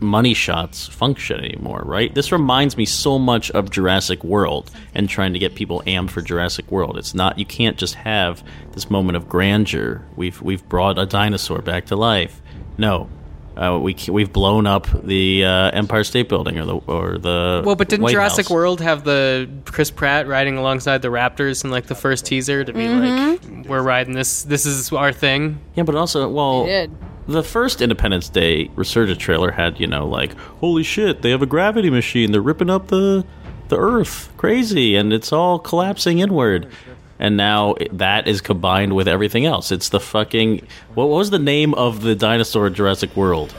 [0.00, 2.14] money shots function anymore, right?
[2.14, 6.20] This reminds me so much of Jurassic World and trying to get people amped for
[6.20, 6.98] Jurassic World.
[6.98, 10.04] It's not you can't just have this moment of grandeur.
[10.16, 12.40] We've we've brought a dinosaur back to life.
[12.78, 13.08] No.
[13.56, 17.74] Uh, we we've blown up the uh, Empire State Building or the or the Well,
[17.74, 18.50] but didn't White Jurassic House.
[18.50, 22.72] World have the Chris Pratt riding alongside the Raptors in like the first teaser to
[22.72, 24.42] be like, "We're riding this.
[24.42, 26.90] This is our thing." Yeah, but also, well, did.
[27.26, 31.46] the first Independence Day Resurgence trailer had, you know, like, holy shit, they have a
[31.46, 32.32] gravity machine.
[32.32, 33.24] They're ripping up the
[33.68, 36.68] the Earth, crazy, and it's all collapsing inward.
[37.18, 39.72] And now that is combined with everything else.
[39.72, 43.54] It's the fucking what was the name of the dinosaur in Jurassic World?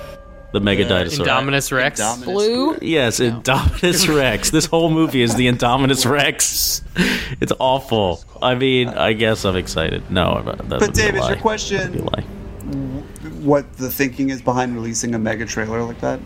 [0.54, 1.26] The mega uh, dinosaur.
[1.26, 2.00] Indominus Rex.
[2.00, 2.24] Indominus.
[2.24, 2.78] Blue.
[2.82, 4.50] Yes, Indominus Rex.
[4.52, 6.82] This whole movie is the Indominus Rex.
[7.42, 8.24] It's awful.
[8.42, 10.10] I mean, I guess I'm excited.
[10.10, 12.24] No, that would But be a David, your question- That'd be a lie.
[13.44, 16.20] What the thinking is behind releasing a mega trailer like that?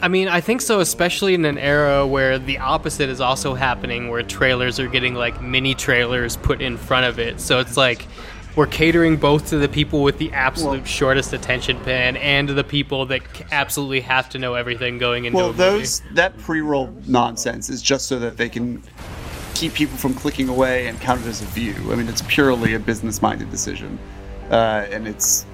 [0.00, 4.08] I mean, I think so, especially in an era where the opposite is also happening,
[4.08, 7.40] where trailers are getting like mini trailers put in front of it.
[7.40, 8.06] So it's like
[8.54, 13.06] we're catering both to the people with the absolute shortest attention span and the people
[13.06, 18.06] that absolutely have to know everything going into Well, those that pre-roll nonsense is just
[18.06, 18.82] so that they can
[19.54, 21.74] keep people from clicking away and count it as a view.
[21.90, 23.98] I mean, it's purely a business-minded decision,
[24.50, 25.46] uh, and it's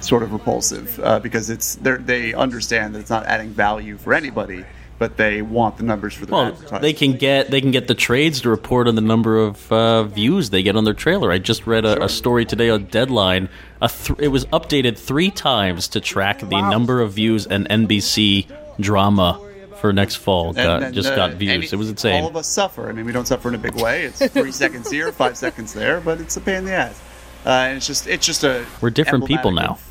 [0.00, 2.02] sort of repulsive uh, because it's they're-
[2.36, 4.64] understand that it's not adding value for anybody,
[4.98, 7.94] but they want the numbers for the Well, they can get they can get the
[7.94, 11.30] trades to report on the number of uh, views they get on their trailer.
[11.32, 13.48] I just read a, a story today on Deadline.
[13.80, 18.46] A th- it was updated three times to track the number of views an NBC
[18.78, 19.40] drama
[19.80, 21.50] for next fall got, then, just uh, got views.
[21.50, 22.22] any- it was insane.
[22.22, 22.90] All of us suffer.
[22.90, 24.04] I mean, we don't suffer in a big way.
[24.04, 27.00] It's three seconds here, five seconds there, but it's a pain in the ass.
[27.46, 29.82] Uh, and it's just it's just a We're different people of-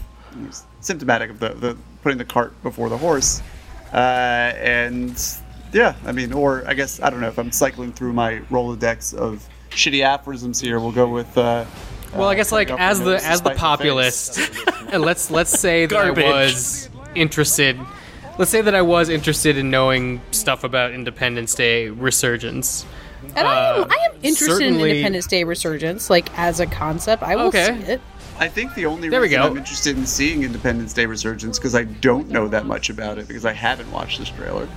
[0.82, 3.42] symptomatic of the, the putting the cart before the horse.
[3.94, 5.22] Uh, and
[5.74, 9.14] yeah, I mean, or I guess I don't know if I'm cycling through my rolodex
[9.14, 10.80] of shitty aphorisms here.
[10.80, 11.38] We'll go with.
[11.38, 11.66] Uh,
[12.16, 14.40] well, I guess like as the as the despite the populist,
[14.92, 16.26] and let's let's say that Garbage.
[16.26, 17.80] I was interested.
[18.38, 22.86] Let's say that I was interested in knowing stuff about Independence Day resurgence.
[23.36, 27.22] And I am, Uh, I am interested in Independence Day resurgence, like as a concept.
[27.22, 27.66] I will Okay.
[27.86, 28.02] see it.
[28.40, 29.48] I think the only There we reason go.
[29.48, 33.28] I'm interested in seeing Independence Day Resurgence because I don't know that much about it
[33.28, 34.68] because I haven't watched this trailer.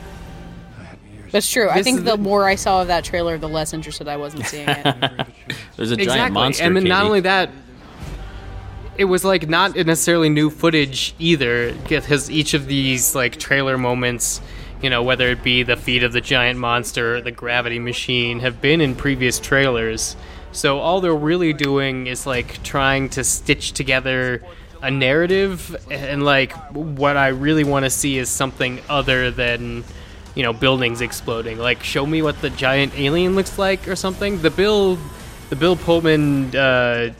[1.31, 1.71] That's true.
[1.71, 4.35] I think the the- more I saw of that trailer, the less interested I was
[4.35, 4.85] in seeing it.
[5.77, 6.35] There's a giant exactly.
[6.35, 6.65] monster.
[6.65, 7.51] and then not only that,
[8.99, 14.43] it was like not necessarily new footage either, because each of these like trailer moments,
[14.83, 18.41] you know, whether it be the feet of the giant monster or the gravity machine,
[18.41, 20.17] have been in previous trailers.
[20.53, 24.43] So all they're really doing is like trying to stitch together
[24.83, 29.85] a narrative, and like what I really want to see is something other than
[30.35, 31.59] you know buildings exploding.
[31.59, 34.43] Like show me what the giant alien looks like or something.
[34.43, 34.99] The Bill,
[35.51, 36.55] the Bill Pullman.
[36.55, 37.13] Uh,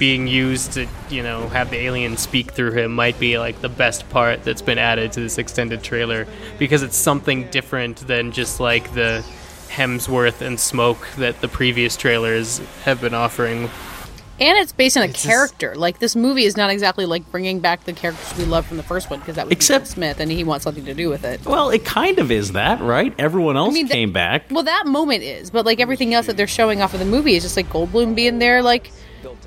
[0.00, 3.68] being used to you know have the alien speak through him might be like the
[3.68, 6.26] best part that's been added to this extended trailer
[6.58, 9.22] because it's something different than just like the
[9.70, 13.70] Hemsworth and smoke that the previous trailers have been offering.
[14.40, 15.74] and it's based on a just- character.
[15.76, 18.82] Like this movie is not exactly like bringing back the characters we love from the
[18.82, 21.44] first one because that was Except- Smith, and he wants something to do with it.
[21.44, 23.14] Well, it kind of is that, right?
[23.18, 24.46] Everyone else mean, the- came back.
[24.50, 27.34] Well, that moment is, but like everything else that they're showing off of the movie
[27.36, 28.90] is just like Goldblum being there, like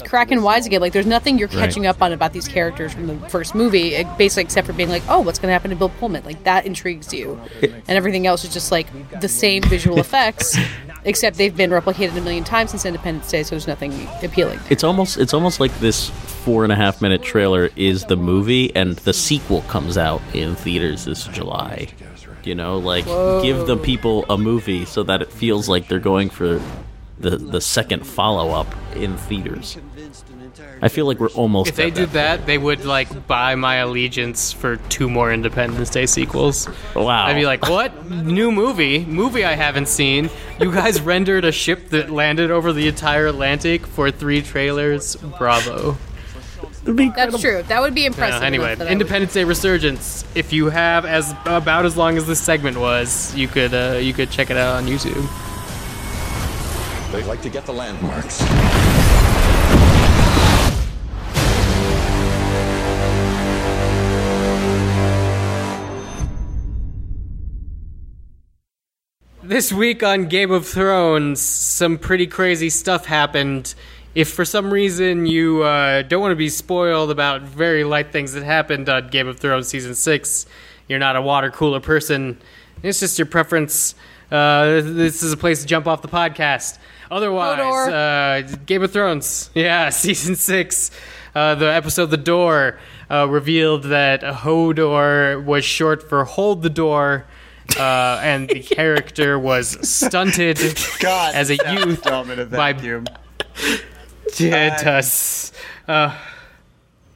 [0.06, 0.82] cracking wise again.
[0.82, 4.16] Like there's nothing you're catching up on about these characters from the first movie, eh,
[4.18, 6.24] basically except for being like, oh, what's going to happen to Bill Pullman?
[6.24, 8.88] Like that intrigues you, and everything else is just like
[9.20, 10.58] the same visual effects,
[11.06, 14.60] except they've been replicated a million times since Independence Day, so there's nothing appealing.
[14.70, 18.76] It's almost it's almost like this four and a half minute trailer is the movie,
[18.76, 21.88] and the sequel comes out in theaters this July.
[22.44, 23.06] You know, like
[23.42, 26.62] give the people a movie so that it feels like they're going for
[27.20, 29.78] the the second follow up in theaters.
[30.82, 31.70] I feel like we're almost.
[31.70, 36.06] If they did that, they would like buy my allegiance for two more Independence Day
[36.06, 36.68] sequels.
[36.96, 37.26] Wow.
[37.26, 39.06] I'd be like, "What new movie?
[39.06, 40.30] Movie I haven't seen?
[40.60, 45.16] You guys rendered a ship that landed over the entire Atlantic for three trailers?
[45.16, 45.98] Bravo!"
[46.86, 47.64] That's true.
[47.64, 48.44] That would be impressive.
[48.44, 50.26] anyway, enough that I would- Independence Day Resurgence.
[50.36, 54.14] If you have as about as long as this segment was, you could uh, you
[54.14, 55.26] could check it out on YouTube.
[57.14, 58.40] They like to get the landmarks.
[69.44, 73.76] This week on Game of Thrones, some pretty crazy stuff happened.
[74.16, 78.34] If for some reason you uh, don't want to be spoiled about very light things
[78.34, 80.48] that happened on Game of Thrones season six,
[80.88, 82.40] you're not a water cooler person.
[82.82, 83.94] It's just your preference.
[84.32, 86.80] Uh, this is a place to jump off the podcast.
[87.12, 90.92] Otherwise, uh, Game of Thrones, yeah, season six,
[91.36, 97.26] uh, the episode "The Door" uh, revealed that Hodor was short for "Hold the Door."
[97.78, 100.60] uh, and the character was stunted
[101.00, 103.06] God, as a youth dumb in a by vacuum.
[105.88, 106.16] Uh,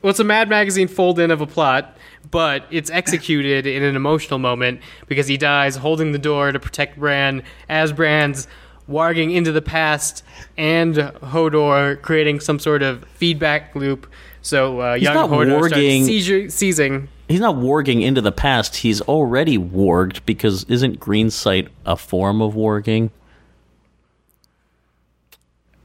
[0.01, 1.97] well, it's a Mad Magazine fold in of a plot,
[2.29, 6.99] but it's executed in an emotional moment because he dies holding the door to protect
[6.99, 8.47] Bran as Bran's
[8.89, 10.23] warging into the past
[10.57, 14.07] and Hodor creating some sort of feedback loop.
[14.41, 15.67] So uh, young not Hodor warging-
[16.03, 17.09] starts seizure, seizing.
[17.27, 18.77] He's not warging into the past.
[18.77, 23.09] He's already warged because isn't green sight a form of warging?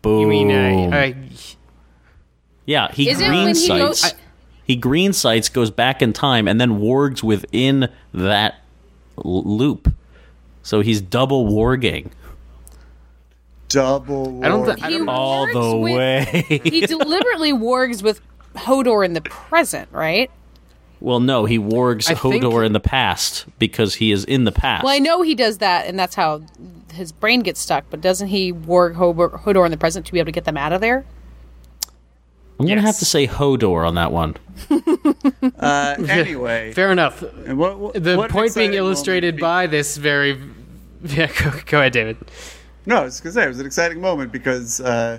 [0.02, 0.20] Boom.
[0.20, 1.12] You mean uh, uh,
[2.66, 4.02] yeah, he Is it green he sights.
[4.02, 4.14] goes-
[4.64, 8.60] he green sights, goes back in time, and then wargs within that
[9.18, 9.92] l- loop.
[10.62, 12.12] So he's double warging.
[13.72, 14.44] Double.
[14.44, 14.76] I don't warg.
[14.76, 15.00] thi- I He.
[15.06, 16.60] All wargs the with- way.
[16.64, 18.20] he deliberately wargs with
[18.54, 20.30] Hodor in the present, right?
[21.00, 24.52] well, no, he wargs I think- Hodor in the past because he is in the
[24.52, 24.84] past.
[24.84, 26.42] Well, I know he does that, and that's how
[26.92, 27.84] his brain gets stuck.
[27.90, 30.56] But doesn't he warg Hodor, Hodor in the present to be able to get them
[30.56, 31.04] out of there?
[32.60, 32.84] I'm gonna Yes.
[32.84, 34.36] have to say Hodor on that one.
[35.58, 37.22] Uh, anyway, Fair enough.
[37.22, 39.40] what, what, The what point being illustrated moment.
[39.40, 40.40] by this very.
[41.04, 42.16] Yeah, go, go ahead, David.
[42.84, 45.18] No, I was say it was an exciting moment because uh,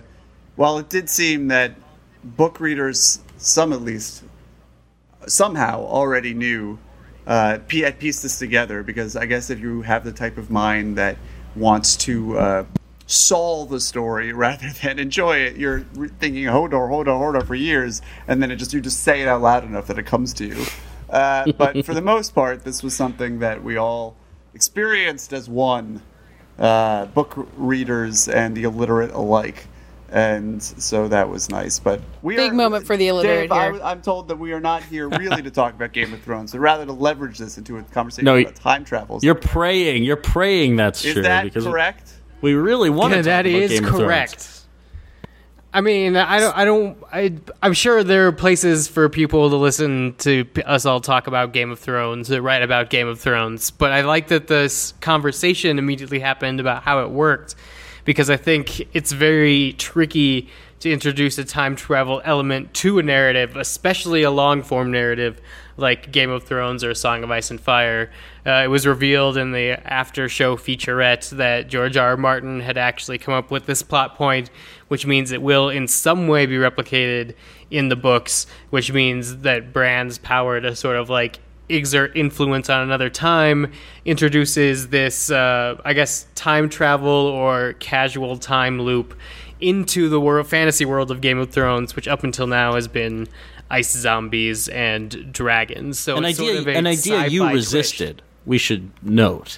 [0.56, 1.76] while it did seem that
[2.24, 4.24] book readers, some at least,
[5.28, 6.78] somehow already knew,
[7.26, 8.84] uh, p- pieced this together.
[8.84, 11.18] Because I guess if you have the type of mind that
[11.56, 12.66] wants to uh,
[13.08, 18.02] solve the story rather than enjoy it, you're re- thinking Hodor, Hodor, Hodor for years,
[18.28, 20.46] and then it just you just say it out loud enough that it comes to
[20.46, 20.66] you.
[21.10, 24.18] Uh, but for the most part, this was something that we all
[24.54, 26.02] experienced as one
[26.60, 29.68] uh, book readers and the illiterate alike.
[30.10, 33.72] And so that was nice, but we Big are, moment for the illiterate Dave, I,
[33.72, 33.82] here.
[33.84, 36.60] I'm told that we are not here really to talk about Game of Thrones, but
[36.60, 39.24] rather to leverage this into a conversation No, about time travels.
[39.24, 40.04] You're praying.
[40.04, 42.14] You're praying that's is true that correct?
[42.42, 43.24] we really want Yeah, to.
[43.24, 44.63] that is Game Of correct.
[45.76, 47.34] I mean, I don't, I don't, I,
[47.64, 51.72] I'm sure there are places for people to listen to us all talk about Game
[51.72, 53.72] of Thrones, or write about Game of Thrones.
[53.72, 57.56] But I like that this conversation immediately happened about how it worked,
[58.06, 60.48] because I think it's very tricky
[60.82, 65.42] to introduce a time travel element to a narrative, especially a long form narrative
[65.76, 68.12] like Game of Thrones or Song of Ice and Fire.
[68.46, 72.10] Uh, it was revealed in the after show featurette that George R.
[72.10, 72.18] R.
[72.18, 74.52] Martin had actually come up with this plot point,
[74.94, 77.34] which means it will in some way be replicated
[77.72, 82.84] in the books, which means that Bran's power to sort of like exert influence on
[82.84, 83.72] another time
[84.06, 89.16] introduces this, uh, I guess, time travel or causal time loop
[89.60, 93.28] into the world fantasy world of Game of Thrones, which up until now has been
[93.72, 95.98] ice zombies and dragons.
[95.98, 98.22] So An it's idea, sort of a an idea you resisted.
[98.46, 99.58] We should note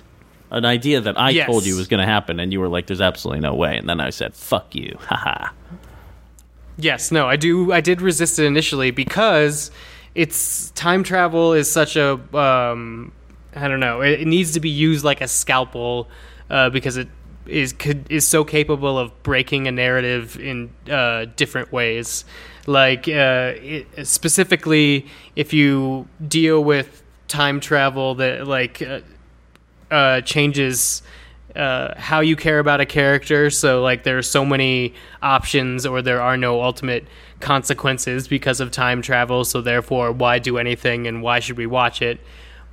[0.52, 1.48] an idea that I Yes.
[1.48, 3.88] told you was going to happen, and you were like, "There's absolutely no way," and
[3.90, 5.50] then I said, "Fuck you, haha."
[6.78, 7.72] Yes, no, I do.
[7.72, 9.72] I did resist it initially because
[10.14, 13.12] it's time travel is such a um,
[13.56, 14.02] I don't know.
[14.02, 16.10] It, it needs to be used like a scalpel
[16.50, 17.08] uh, because it
[17.46, 22.26] is could, is so capable of breaking a narrative in uh, different ways.
[22.68, 25.06] Like uh, it, specifically,
[25.36, 28.82] if you deal with time travel that like
[29.96, 31.02] uh, changes
[31.56, 33.50] uh, how you care about a character.
[33.50, 37.08] So, like, there are so many options, or there are no ultimate
[37.40, 39.46] consequences because of time travel.
[39.46, 42.20] So, therefore, why do anything and why should we watch it?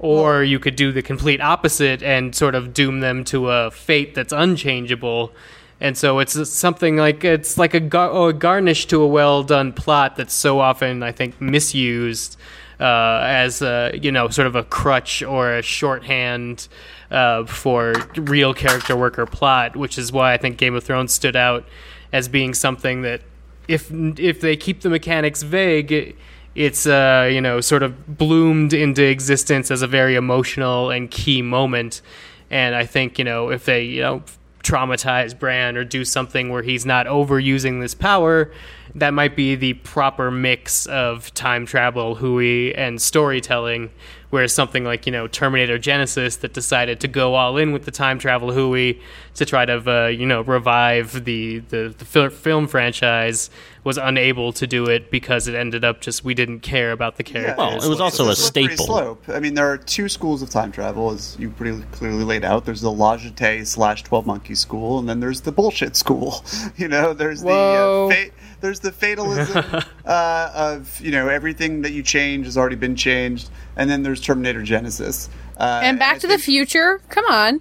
[0.01, 4.17] Or you could do the complete opposite and sort of doom them to a fate
[4.17, 5.33] that's unchangeable.
[5.81, 9.45] And so it's something like it's like a, gar- oh, a garnish to a well
[9.45, 12.37] done plot that's so often, I think, misused
[12.83, 16.67] uh, as a you know sort of a crutch or a shorthand
[17.13, 21.15] uh, for real character work or plot, which is why I think Game of Thrones
[21.15, 21.65] stood out
[22.13, 23.23] as being something that
[23.69, 25.93] if if they keep the mechanics vague.
[25.93, 26.17] It,
[26.55, 31.41] it's uh, you know sort of bloomed into existence as a very emotional and key
[31.41, 32.03] moment,
[32.51, 34.23] and I think you know if they you know
[34.63, 38.51] traumatize Bran or do something where he's not overusing this power,
[38.95, 43.91] that might be the proper mix of time travel, Hui, and storytelling.
[44.31, 47.91] Whereas something like you know Terminator Genisys that decided to go all in with the
[47.91, 48.95] time travel Hui
[49.35, 53.51] to try to uh, you know revive the the, the fil- film franchise
[53.85, 57.23] was unable to do it because it ended up just we didn't care about the
[57.23, 57.59] characters.
[57.59, 58.87] Well, it was also It's a staple.
[58.87, 59.23] Slope.
[59.29, 62.65] I mean, there are two schools of time travel, as you pretty clearly laid out.
[62.65, 66.43] There's the La Jetée slash Twelve Monkey school, and then there's the bullshit school.
[66.79, 68.09] You know, there's Whoa.
[68.09, 68.31] the uh, fa-
[68.63, 69.65] there's the fatalism
[70.07, 74.21] uh, of you know everything that you change has already been changed, and then there's
[74.21, 75.29] Terminator Genisys.
[75.59, 77.01] Uh, And Back I to the Future.
[77.11, 77.61] Come on.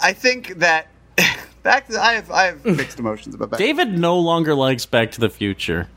[0.00, 0.88] I think that
[1.62, 1.86] back.
[1.88, 3.58] To, I have I have mixed emotions about Back.
[3.58, 5.88] David no longer likes Back to the Future.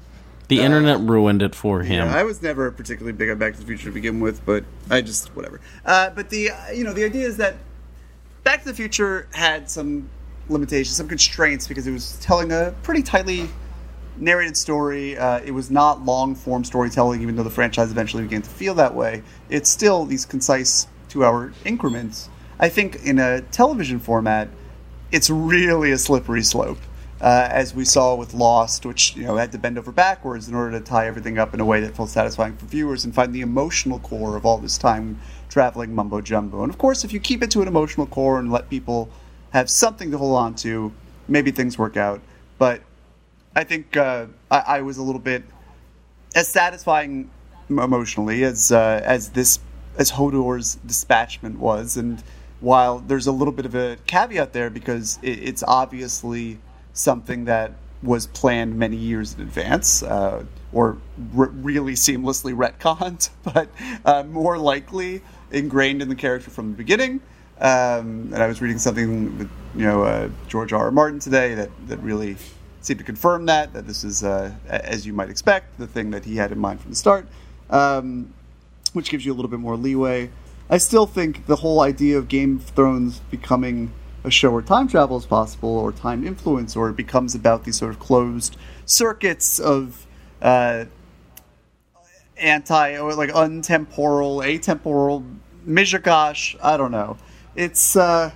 [0.50, 2.08] The internet ruined it for him.
[2.08, 4.64] Yeah, I was never particularly big on Back to the Future to begin with, but
[4.90, 5.62] I just whatever.
[5.86, 7.56] Uh, but the uh, you know the idea is that
[8.44, 10.10] Back to the Future had some
[10.50, 13.50] limitations, some constraints because it was telling a pretty tightly
[14.18, 15.18] narrated story.
[15.18, 18.74] Uh, it was not long form storytelling, even though the franchise eventually began to feel
[18.76, 19.24] that way.
[19.50, 22.30] It's still these concise two hour increments.
[22.60, 24.50] I think in a television format,
[25.12, 26.80] it's really a slippery slope.
[27.22, 30.56] Uh, as we saw with Lost, which you know had to bend over backwards in
[30.56, 33.36] order to tie everything up in a way that felt satisfying for viewers and find
[33.36, 35.20] the emotional core of all this time
[35.50, 36.64] traveling mumbo jumbo.
[36.64, 39.10] And of course, if you keep it to an emotional core and let people
[39.52, 40.91] have something to hold on to.
[41.28, 42.22] Maybe things work out,
[42.58, 42.82] but
[43.56, 45.43] I think uh, I, I was a little bit
[46.36, 47.30] as satisfying
[47.70, 49.60] emotionally as uh, as this
[49.97, 52.24] as Hodor's dispatchment was, and
[52.62, 56.60] while there's a little bit of a caveat there because it, it's obviously
[56.93, 60.97] something that was planned many years in advance, uh, or
[61.34, 63.70] really seamlessly retconned, but
[64.06, 65.22] uh, more likely
[65.52, 67.20] ingrained in the character from the beginning.
[67.60, 70.86] Um, and I was reading something with you know uh, George R.
[70.86, 70.91] R.
[70.91, 72.38] Martin today that that really
[72.82, 76.24] seemed to confirm that that this is uh, as you might expect the thing that
[76.24, 77.28] he had in mind from the start,
[77.70, 78.34] um,
[78.93, 80.30] which gives you a little bit more leeway.
[80.70, 83.91] I still think the whole idea of Game of Thrones becoming
[84.24, 87.78] a show where time travel is possible or time influence or it becomes about these
[87.78, 88.55] sort of closed
[88.86, 90.05] circuits of
[90.41, 90.86] uh,
[92.38, 95.26] anti or like untemporal, atemporal
[95.68, 96.55] Mizhagash.
[96.64, 97.18] I don't know.
[97.60, 98.32] It's uh,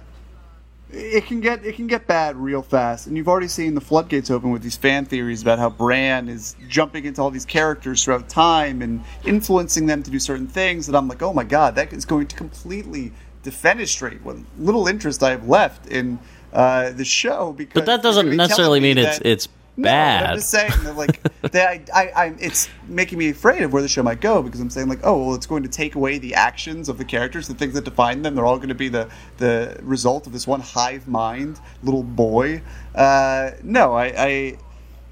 [0.92, 4.30] it can get it can get bad real fast, and you've already seen the floodgates
[4.30, 8.28] open with these fan theories about how Bran is jumping into all these characters throughout
[8.28, 10.90] time and influencing them to do certain things.
[10.90, 13.14] And I'm like, oh my god, that is going to completely
[13.46, 16.20] defenestrate what little interest I have left in
[16.52, 17.54] uh, the show.
[17.54, 20.30] Because But that doesn't necessarily mean it's that- it's no, bad.
[20.30, 23.82] I'm just saying that, like, that I, I, I, it's making me afraid of where
[23.82, 26.18] the show might go because I'm saying, like, oh, well, it's going to take away
[26.18, 28.36] the actions of the characters, the things that define them.
[28.36, 32.62] They're all going to be the the result of this one hive mind little boy.
[32.96, 34.58] Uh, no, I, I,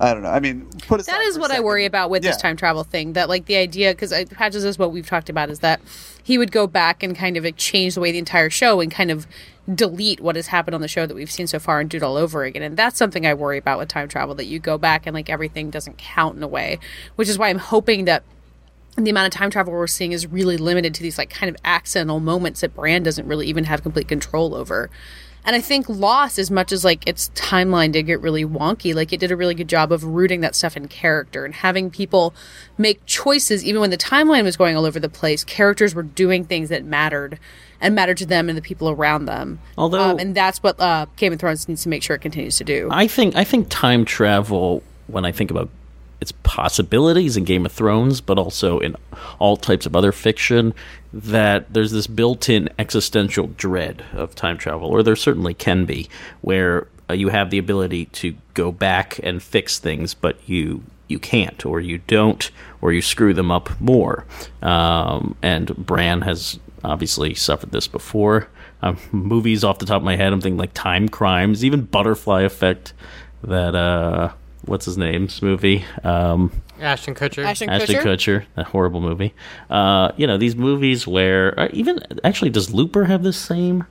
[0.02, 0.30] I don't know.
[0.30, 3.14] I mean, put That is what I worry about with this time travel thing.
[3.14, 5.80] That like the idea, because I uh, Patches is what we've talked about, is that
[6.24, 8.92] he would go back and kind of like, change the way the entire show and
[8.92, 9.28] kind of
[9.74, 12.04] delete what has happened on the show that we've seen so far and do it
[12.04, 12.64] all over again.
[12.64, 14.34] And that's something I worry about with time travel.
[14.34, 16.80] That you go back and like everything doesn't count in a way,
[17.16, 18.24] which is why I'm hoping that
[18.98, 21.56] the amount of time travel we're seeing is really limited to these like kind of
[21.64, 24.90] accidental moments that Bran doesn't really even have complete control over.
[25.44, 29.12] And I think Lost, as much as like its timeline did get really wonky, like
[29.12, 32.34] it did a really good job of rooting that stuff in character and having people
[32.78, 35.44] make choices even when the timeline was going all over the place.
[35.44, 37.40] Characters were doing things that mattered
[37.80, 39.60] and mattered to them and the people around them.
[39.78, 42.58] Although- um, and that's what uh, Game of Thrones needs to make sure it continues
[42.58, 42.88] to do.
[42.92, 45.70] I think I think time travel when I think about
[46.22, 48.96] its possibilities in Game of Thrones, but also in
[49.40, 50.74] all types of other fiction,
[51.12, 56.08] that there's this built-in existential dread of time travel, or there certainly can be,
[56.42, 61.20] where uh, you have the ability to go back and fix things, but you you
[61.20, 62.52] can't, or you don't,
[62.82, 64.26] or you screw them up more.
[64.62, 68.48] Um, and Bran has obviously suffered this before.
[68.82, 72.94] Um, movies off the top of my head, I'm thinking like Timecrimes, even Butterfly Effect.
[73.44, 74.32] That uh,
[74.72, 75.86] what's his name's movie?
[76.04, 77.44] Um, Ashton Kutcher.
[77.46, 78.04] Ashton Ashton Kutcher.
[78.04, 79.34] Kutcher, that horrible movie.
[79.70, 83.86] Uh, you know these movies where uh, even actually does Looper have the same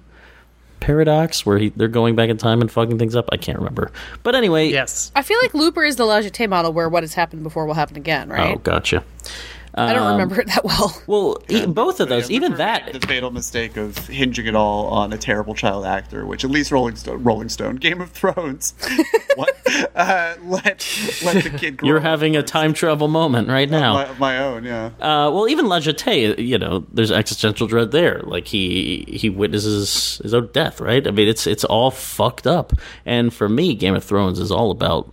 [0.80, 3.28] paradox where he, they're going back in time and fucking things up?
[3.30, 3.92] I can't remember.
[4.22, 5.12] But anyway, yes.
[5.14, 7.74] I feel like Looper is the La Jetée model where what has happened before will
[7.74, 8.56] happen again, right?
[8.56, 9.04] Oh, gotcha.
[9.74, 10.96] I don't remember it that well.
[11.06, 14.86] Well, e- both of those, Yeah, even that, the fatal mistake of hinging it all
[14.88, 18.74] on a terrible child actor, which at least Rolling Stone, Rolling Stone, Game of Thrones,
[19.36, 19.56] what?
[19.94, 20.86] Uh, let
[21.24, 21.86] let the kid grow.
[21.88, 23.94] you're having a time travel moment right now.
[23.94, 24.86] my, my own, yeah.
[25.00, 28.20] Uh, well, even La Jetée, you know, there's existential dread there.
[28.24, 31.06] Like he he witnesses his own death, right?
[31.06, 32.72] I mean, it's it's all fucked up.
[33.06, 35.12] And for me, Game of Thrones is all about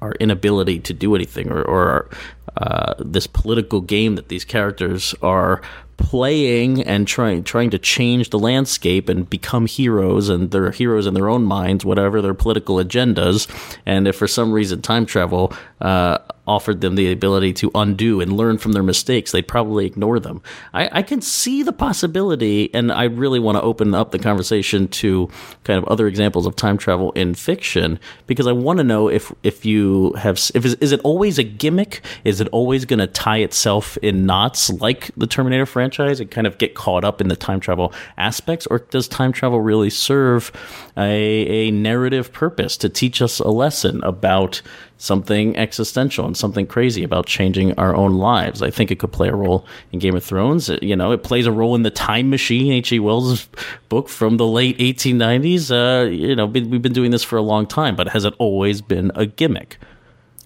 [0.00, 2.10] our inability to do anything, or, or
[2.56, 5.62] uh, this political game that these characters are
[5.96, 11.14] playing and trying trying to change the landscape and become heroes and they're heroes in
[11.14, 13.48] their own minds whatever their political agendas.
[13.84, 16.18] And if for some reason time travel uh,
[16.48, 20.42] offered them the ability to undo and learn from their mistakes they'd probably ignore them.
[20.72, 24.88] I, I can see the possibility and I really want to open up the conversation
[24.88, 25.28] to
[25.64, 29.32] kind of other examples of time travel in fiction because I want to know if
[29.42, 32.02] if you have if is, it always a gimmick?
[32.24, 36.46] Is it always going to tie itself in knots like the Terminator franchise and kind
[36.46, 40.50] of get caught up in the time travel aspects or does time travel really serve
[40.96, 44.62] a, a narrative purpose to teach us a lesson about
[44.98, 48.62] something existential and something crazy about changing our own lives.
[48.62, 50.68] I think it could play a role in Game of Thrones.
[50.68, 52.98] It- you know, it plays a role in the Time Machine, H.G.
[52.98, 53.48] Wells'
[53.88, 55.70] book from the late 1890s.
[55.70, 58.82] Uh, you know, we've been doing this for a long time, but has it always
[58.82, 59.78] been a gimmick?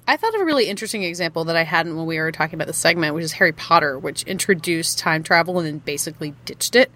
[0.07, 2.66] I thought of a really interesting example that I hadn't when we were talking about
[2.66, 6.90] the segment, which is Harry Potter, which introduced time travel and then basically ditched it.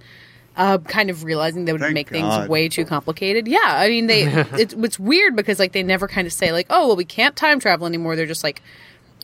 [0.57, 2.39] Uh, kind of realizing they would Thank make God.
[2.39, 3.47] things way too complicated.
[3.47, 4.23] Yeah, I mean they.
[4.59, 7.37] it, it's weird because like they never kind of say like, oh well, we can't
[7.37, 8.17] time travel anymore.
[8.17, 8.63] They're just like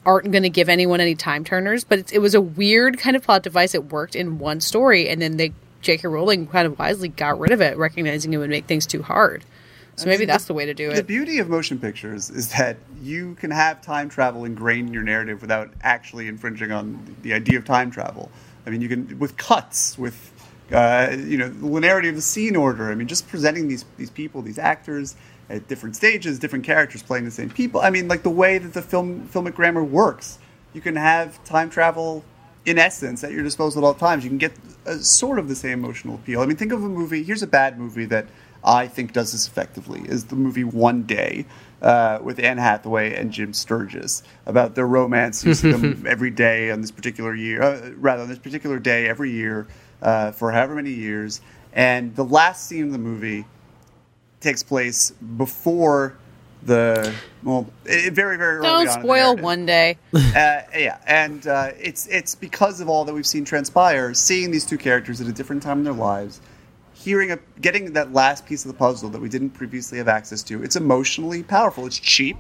[0.04, 1.84] aren't going to give anyone any time turners.
[1.84, 3.74] But it's, it was a weird kind of plot device.
[3.74, 6.08] It worked in one story, and then they J.K.
[6.08, 9.44] Rowling kind of wisely got rid of it, recognizing it would make things too hard.
[9.96, 10.94] So maybe that's the way to do it.
[10.94, 15.02] The beauty of motion pictures is that you can have time travel ingrained in your
[15.02, 18.30] narrative without actually infringing on the idea of time travel.
[18.66, 20.31] I mean, you can with cuts, with
[20.72, 22.90] uh, you know the linearity of the scene order.
[22.90, 25.16] I mean, just presenting these these people, these actors
[25.48, 27.80] at different stages, different characters playing the same people.
[27.80, 30.38] I mean, like the way that the film filmic grammar works.
[30.72, 32.24] You can have time travel
[32.64, 34.24] in essence at your disposal at all times.
[34.24, 34.52] You can get
[34.86, 36.40] a, sort of the same emotional appeal.
[36.40, 37.22] I mean, think of a movie.
[37.22, 38.26] Here's a bad movie that
[38.64, 40.02] I think does this effectively.
[40.06, 41.44] Is the movie One Day
[41.82, 45.44] uh, with Anne Hathaway and Jim Sturgis about their romance.
[45.44, 49.08] You see them every day on this particular year, uh, rather on this particular day
[49.08, 49.66] every year
[50.02, 51.40] uh, for however many years.
[51.72, 53.46] And the last scene of the movie
[54.40, 56.16] takes place before
[56.64, 59.98] the well, it, very very early Don't on spoil one day.
[60.32, 64.64] Uh, yeah, and uh, it's it's because of all that we've seen transpire, seeing these
[64.64, 66.40] two characters at a different time in their lives,
[66.94, 70.42] hearing a, getting that last piece of the puzzle that we didn't previously have access
[70.42, 70.62] to.
[70.62, 71.84] It's emotionally powerful.
[71.86, 72.38] It's cheap,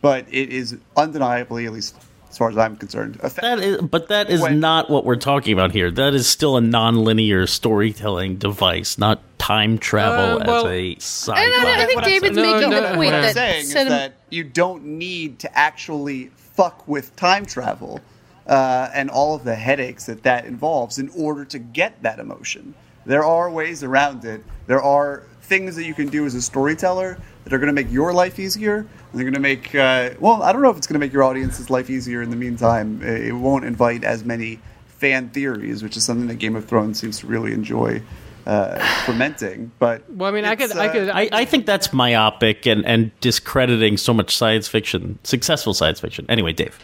[0.00, 1.96] but it is undeniably, at least
[2.34, 3.26] as far as I'm concerned, That
[3.60, 3.88] effective.
[3.92, 5.88] but that is When- not what we're talking about here.
[5.88, 11.40] That is still a non-linear storytelling device, not time travel Uh, well- as a sci-fi.
[11.40, 13.22] I, I think What I'm David's saying- making No, the no, point what I'm I'm
[13.22, 18.00] that saying is that you don't need to actually fuck with time travel
[18.48, 22.74] uh, and all of the headaches that that involves in order to get that emotion.
[23.06, 24.42] There are ways around it.
[24.66, 27.92] There are things that you can do as a storyteller that are going to make
[27.92, 28.78] your life easier.
[28.78, 31.12] And they're going to make, uh, well, I don't know if it's going to make
[31.12, 33.02] your audience's life easier in the meantime.
[33.02, 36.98] It it won't invite as many fan theories, which is something that Game of Thrones
[36.98, 38.00] seems to really enjoy
[38.46, 39.70] uh, fermenting.
[39.78, 42.66] But Well, I mean, I it's, could, I uh, could, I, I think that's myopic
[42.66, 46.26] and, and discrediting so much science fiction, successful science fiction.
[46.28, 46.78] Anyway, Dave.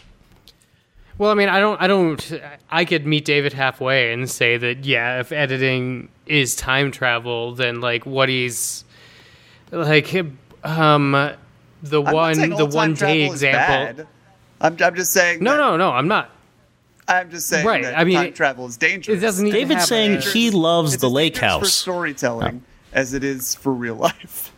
[1.17, 4.85] Well, I mean, I don't, I don't, I could meet David halfway and say that,
[4.85, 8.83] yeah, if editing is time travel, then like what he's
[9.71, 10.13] like,
[10.63, 11.11] um,
[11.83, 14.05] the I'm one, the one day example.
[14.61, 15.43] I'm, I'm just saying.
[15.43, 16.29] No, that- no, no, I'm not.
[17.07, 19.17] I'm just saying Right, that I mean, time travel is dangerous.
[19.17, 21.73] It doesn't need David's saying Dangerous- he loves it's the as lake dangerous for house.
[21.73, 24.50] storytelling as it is for real life.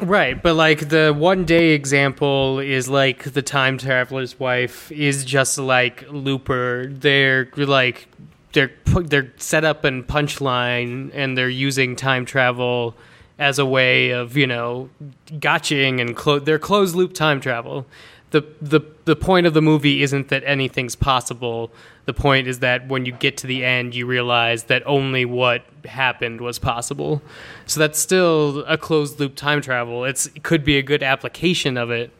[0.00, 5.56] Right, but like the one day example is like the time traveler's wife is just
[5.56, 6.86] like Looper.
[6.88, 8.08] They're like
[8.52, 12.96] they're they're set up and punchline, and they're using time travel
[13.38, 14.90] as a way of you know
[15.38, 17.86] gotching and clo- they're closed loop time travel.
[18.34, 21.70] The, the the point of the movie isn't that anything's possible.
[22.06, 25.62] The point is that when you get to the end, you realize that only what
[25.84, 27.22] happened was possible.
[27.66, 30.04] So that's still a closed loop time travel.
[30.04, 32.10] It's it could be a good application of it,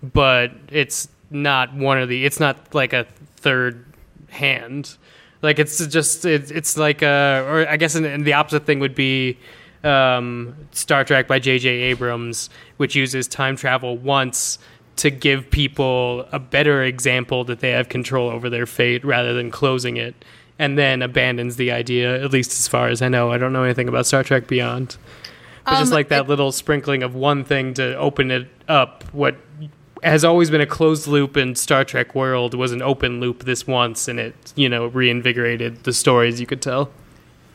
[0.00, 2.24] but it's not one of the.
[2.24, 3.04] It's not like a
[3.38, 3.84] third
[4.28, 4.96] hand.
[5.42, 8.94] Like it's just it's it's like a or I guess and the opposite thing would
[8.94, 9.38] be
[9.82, 11.68] um, Star Trek by J.J.
[11.68, 12.48] Abrams,
[12.78, 14.58] which uses time travel once
[14.96, 19.50] to give people a better example that they have control over their fate rather than
[19.50, 20.14] closing it,
[20.58, 22.22] and then abandons the idea.
[22.22, 24.96] At least as far as I know, I don't know anything about Star Trek Beyond.
[25.64, 29.36] But just Um, like that little sprinkling of one thing to open it up, what
[30.02, 33.66] has always been a closed loop in Star Trek world was an open loop this
[33.66, 36.90] once, and it you know reinvigorated the stories you could tell.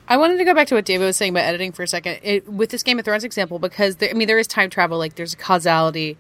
[0.08, 2.18] I wanted to go back to what David was saying about editing for a second
[2.24, 4.98] it, with this Game of Thrones example because there, I mean there is time travel,
[4.98, 6.18] like there's a causality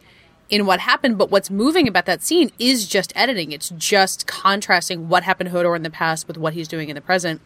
[0.50, 3.52] in what happened, but what's moving about that scene is just editing.
[3.52, 6.95] It's just contrasting what happened to Hodor in the past with what he's doing in
[6.95, 7.39] the present,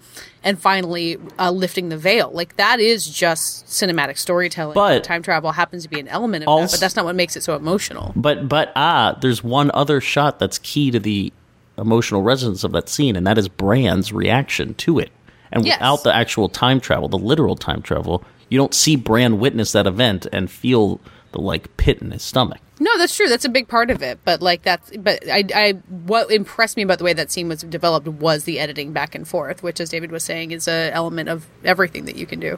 [0.44, 2.32] and finally uh, lifting the veil.
[2.34, 4.76] Like that is just cinematic storytelling.
[4.76, 7.16] But- time travel happens to be an element of that, Also- but that's not what
[7.16, 8.14] makes it so emotional.
[8.16, 11.34] But but ah, there's one other shot that's key to the
[11.78, 15.12] emotional resonance of that scene, and that is Bran's reaction to it.
[15.52, 15.78] And Yes.
[15.80, 19.86] without the actual time travel, the literal time travel, you don't see Bran witness that
[19.88, 21.00] event and feel
[21.34, 22.60] the like pit in his stomach.
[22.80, 23.28] No, that's true.
[23.28, 24.20] That's a big part of it.
[24.24, 25.72] But like that's but I, I
[26.06, 29.28] what impressed me about the way that scene was developed was the editing back and
[29.28, 32.58] forth, which, as David was saying, is a element of everything that you can do.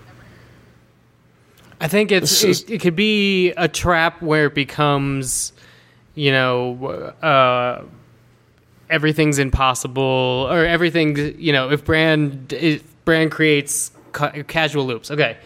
[1.82, 5.52] I think it's is- it, it could be a trap where it becomes,
[6.16, 6.86] you know,
[7.22, 7.84] uh,
[8.90, 11.40] everything's impossible or everything.
[11.40, 15.38] You know, if Bran if Bran creates ca- causal loops, okay.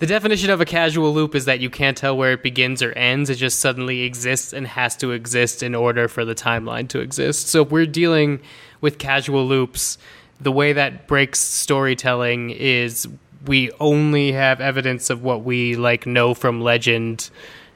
[0.00, 2.90] The definition of a causal loop is that you can't tell where it begins or
[2.92, 3.28] ends.
[3.28, 7.48] It just suddenly exists and has to exist in order for the timeline to exist.
[7.48, 8.40] So if we're dealing
[8.80, 9.98] with causal loops,
[10.40, 13.06] the way that breaks storytelling is
[13.46, 17.28] we only have evidence of what we like know from legend,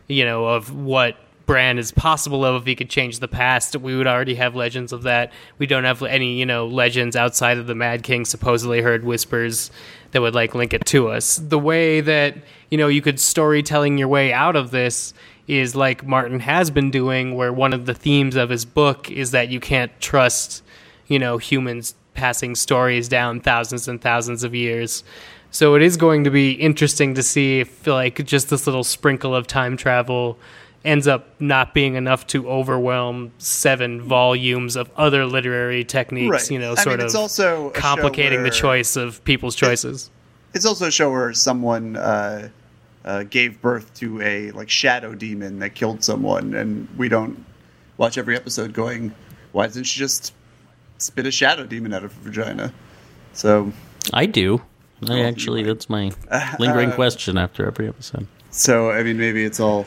[0.08, 3.76] you know, of what Bran is possible of if he could change the past.
[3.76, 5.32] We would already have legends of that.
[5.58, 9.70] We don't have any, you know, legends outside of the Mad King supposedly heard whispers
[10.12, 11.36] that would like link it to us.
[11.36, 12.36] The way that,
[12.70, 15.12] you know, you could storytelling your way out of this
[15.46, 19.32] is like Martin has been doing where one of the themes of his book is
[19.32, 20.62] that you can't trust,
[21.06, 25.04] you know, humans passing stories down thousands and thousands of years.
[25.50, 29.34] So it is going to be interesting to see if like just this little sprinkle
[29.34, 30.38] of time travel
[30.84, 36.50] ends up not being enough to overwhelm seven volumes of other literary techniques, Right.
[36.50, 40.10] you know, I mean, sort it's of also complicating the choice of people's choices.
[40.52, 42.48] It's also a show where someone uh,
[43.04, 47.42] uh, gave birth to a like shadow demon that killed someone, and we don't
[47.96, 49.12] watch every episode going,
[49.52, 50.32] "Why doesn't she just
[50.98, 52.72] spit a shadow demon out of her vagina?"
[53.32, 53.72] So,
[54.12, 54.60] I do.
[55.08, 56.12] I actually, that's my
[56.58, 58.26] lingering Uh, question after every episode.
[58.50, 59.86] so I mean, maybe it's all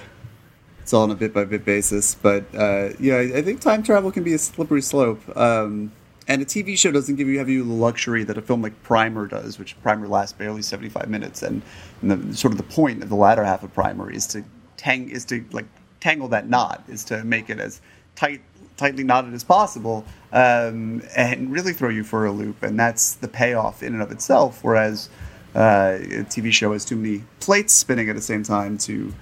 [0.88, 4.10] it's all on a bit by bit basis, but uh, yeah, I, think time travel
[4.10, 5.22] can be a slippery slope.
[5.36, 5.92] Um,
[6.30, 8.82] and a TV show doesn't give you have you the luxury that a film like
[8.84, 11.62] Primer does, which Primer lasts barely seventy five minutes, and,
[12.02, 14.46] and the, sort of the point of the latter half of Primer is to
[14.78, 15.66] tang is to like
[16.00, 17.82] tangle that knot, is to make it as
[18.16, 18.40] tight
[18.78, 23.28] tightly knotted as possible, um, and really throw you for a loop, and that's the
[23.28, 24.64] payoff in and of itself.
[24.64, 25.10] Whereas
[25.54, 29.14] uh, a TV show has too many plates spinning at the same time to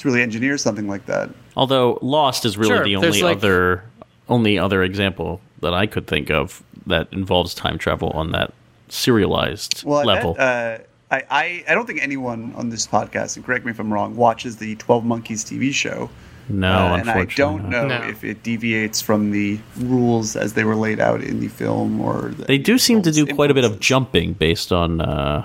[0.00, 1.30] to really engineer something like that.
[1.56, 3.84] Although Lost is really Sure, the only like- other
[4.28, 8.52] only other example that I could think of that involves time travel on that
[8.88, 10.36] serialized Well, I bet, level.
[10.38, 10.78] uh,
[11.10, 14.14] I, I I don't think anyone on this podcast, and correct me if I'm wrong,
[14.16, 16.08] watches the Twelve Monkeys TV show.
[16.48, 17.70] no, Uh, and I don't not.
[17.70, 18.08] know No.
[18.08, 22.32] if it deviates from the rules as they were laid out in the film, or
[22.36, 25.44] the They do seem to do film's quite a bit of jumping based on uh,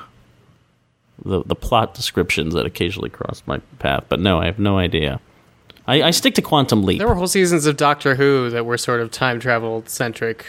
[1.25, 4.05] the the plot descriptions that occasionally cross my path.
[4.07, 5.19] But no, I have no idea.
[5.87, 6.97] I, I stick to Quantum Leap.
[6.97, 10.45] There were whole seasons of Doctor Who that were sort of time travel centric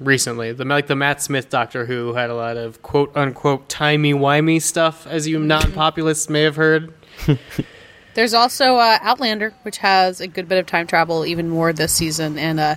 [0.00, 0.52] recently.
[0.52, 4.60] The like the Matt Smith Doctor Who had a lot of quote unquote timey wimey
[4.60, 6.92] stuff, as you non populists may have heard.
[8.14, 11.92] There's also uh, Outlander, which has a good bit of time travel, even more this
[11.92, 12.76] season, and uh,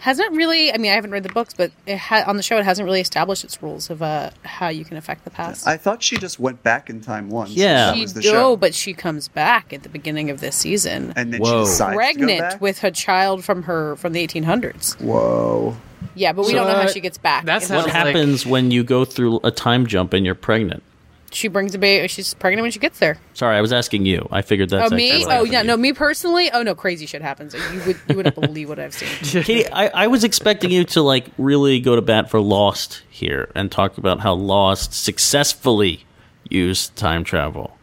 [0.00, 0.72] hasn't really.
[0.72, 2.84] I mean, I haven't read the books, but it ha- on the show, it hasn't
[2.86, 5.66] really established its rules of uh, how you can affect the past.
[5.66, 7.50] I thought she just went back in time once.
[7.50, 7.86] Yeah.
[7.86, 8.56] that she was the do, show.
[8.56, 11.64] but she comes back at the beginning of this season, and then Whoa.
[11.64, 12.60] she decides to go pregnant back?
[12.60, 15.00] with her child from her from the 1800s.
[15.00, 15.76] Whoa.
[16.14, 17.44] Yeah, but we So, don't know how she gets back.
[17.44, 20.82] that's what was- like- happens when you go through a time jump and you're pregnant?
[21.30, 22.08] She brings a baby.
[22.08, 23.18] She's pregnant when she gets there.
[23.34, 24.26] Sorry, I was asking you.
[24.30, 25.10] I figured that's oh me?
[25.10, 26.50] actually Oh yeah, no, me personally.
[26.50, 27.54] Oh no, crazy shit happens.
[27.54, 29.08] You would you wouldn't believe what I've seen.
[29.42, 33.50] Katey, I, I was expecting you to like really go to bat for Lost here
[33.54, 36.04] and talk about how Lost successfully
[36.48, 37.76] used time travel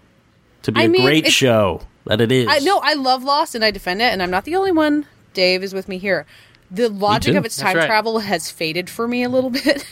[0.63, 2.47] to be I a mean, great show that it is.
[2.49, 5.05] I no, I love Lost and I defend it, and I'm not the only one.
[5.33, 6.25] Dave is with me here.
[6.71, 7.85] The logic of its That's time right.
[7.85, 9.85] travel has faded for me a little bit.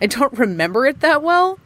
[0.00, 1.58] I don't remember it that well.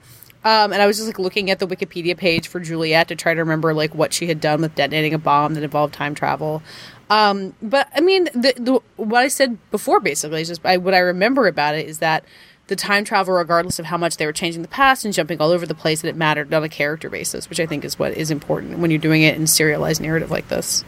[0.44, 3.34] Um, and I was just like looking at the Wikipedia page for Juliet to try
[3.34, 6.62] to remember like what she had done with detonating a bomb that involved time travel.
[7.10, 10.94] Um, but I mean, the, the what I said before basically is just I, what
[10.94, 12.24] I remember about it is that
[12.68, 15.50] the time travel, regardless of how much they were changing the past and jumping all
[15.50, 18.12] over the place, that it mattered on a character basis, which I think is what
[18.12, 20.84] is important when you're doing it in serialized narrative like this.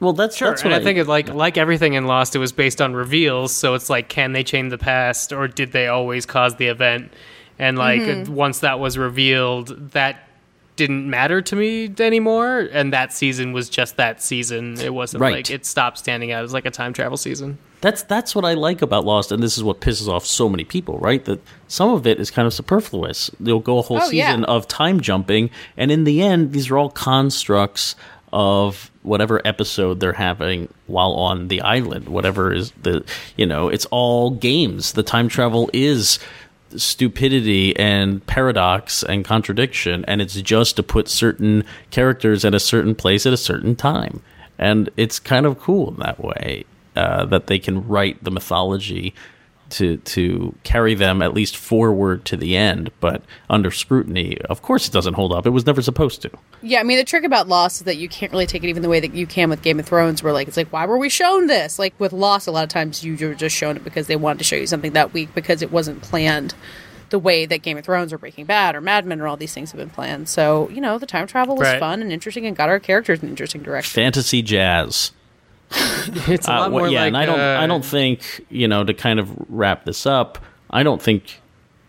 [0.00, 2.40] well, that's Sure, that's and what I, think it like like everything in Lost, it
[2.40, 3.52] was based on reveals.
[3.52, 7.12] So it's like, can they change the past, or did they always cause the event?
[7.58, 8.34] And like Mm-hmm.
[8.34, 10.28] once that was revealed, that
[10.76, 12.68] didn't matter to me anymore.
[12.72, 14.80] And that season was just that season.
[14.80, 15.34] It wasn't Right.
[15.34, 17.58] like it stopped standing out as like a time travel season.
[17.80, 20.64] That's that's what I like about Lost, and this is what pisses off so many
[20.64, 21.22] people, right?
[21.26, 23.30] That some of it is kind of superfluous.
[23.38, 24.28] They'll go a whole Oh, yeah.
[24.30, 27.94] season of time jumping, and in the end, these are all constructs
[28.32, 32.08] of whatever episode they're having while on the island.
[32.08, 33.04] Whatever is the
[33.36, 34.92] you know, it's all games.
[34.94, 36.18] The time travel is
[36.76, 42.94] stupidity and paradox and contradiction, and it's just to put certain characters at a certain
[42.94, 44.22] place at a certain time.
[44.58, 46.64] And it's kind of cool in that way
[46.96, 49.14] uh, that they can write the mythology
[49.74, 54.88] to to carry them at least forward to the end, but under scrutiny, of course,
[54.88, 55.46] it doesn't hold up.
[55.46, 56.30] It was never supposed to.
[56.62, 58.82] Yeah, I mean the trick about Lost is that you can't really take it even
[58.82, 60.98] the way that you can with Game of Thrones, where like it's like why were
[60.98, 61.78] we shown this?
[61.78, 64.38] Like with Lost, a lot of times you were just shown it because they wanted
[64.38, 66.54] to show you something that week because it wasn't planned
[67.10, 69.52] the way that Game of Thrones or Breaking Bad or Mad Men or all these
[69.54, 70.28] things have been planned.
[70.28, 71.78] So you know the time travel was Right.
[71.80, 73.92] fun and interesting and got our characters in an interesting direction.
[73.92, 75.12] Fantasy jazz.
[76.28, 78.44] It's a Uh, lot well, more yeah, like and I don't, uh, I don't think
[78.50, 80.38] you know to kind of wrap this up.
[80.70, 81.40] I don't think,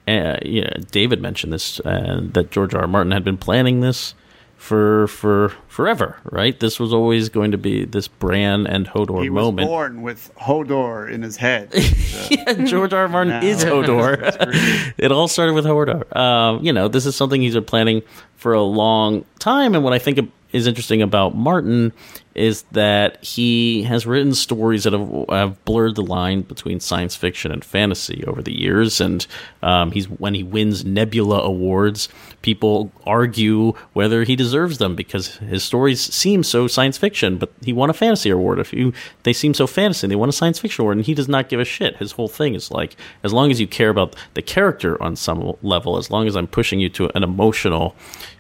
[0.08, 2.82] uh, you know, David mentioned this uh, that George R.
[2.82, 2.88] R.
[2.88, 4.14] Martin had been planning this
[4.58, 6.60] for for forever, right?
[6.60, 9.68] This was always going to be this Bran and Hodor He was moment.
[9.68, 11.70] born with Hodor in his head.
[12.30, 13.02] yeah, George R.
[13.02, 13.08] R.
[13.08, 13.42] Martin Nah.
[13.46, 14.94] is Hodor.
[14.98, 16.16] it all started with Hodor.
[16.16, 18.02] Um, you know, this is something he's been planning
[18.38, 20.18] for a long time, and when I think
[20.56, 21.92] is interesting about Martin
[22.34, 27.52] is that he has written stories that have, have blurred the line between science fiction
[27.52, 29.00] and fantasy over the years.
[29.00, 29.26] And
[29.62, 32.10] um, he's when he wins Nebula awards,
[32.42, 37.38] people argue whether he deserves them because his stories seem so science fiction.
[37.38, 38.60] But he won a fantasy award.
[38.60, 38.94] If you
[39.24, 41.60] they seem so fantasy, they won a science fiction award, and he does not give
[41.60, 41.98] a shit.
[41.98, 45.56] His whole thing is like, as long as you care about the character on some
[45.64, 47.96] level, as long as I'm pushing you to an emotional,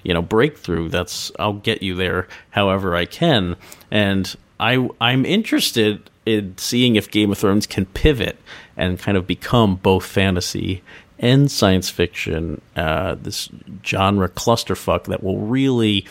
[0.05, 3.57] you know, breakthrough, that's I'll get you there however I can.
[3.89, 8.37] And I I'm interested in seeing if Game of Thrones can pivot
[8.77, 10.83] and kind of become both fantasy
[11.17, 13.49] and science fiction, uh, this
[13.83, 16.05] genre clusterfuck that will really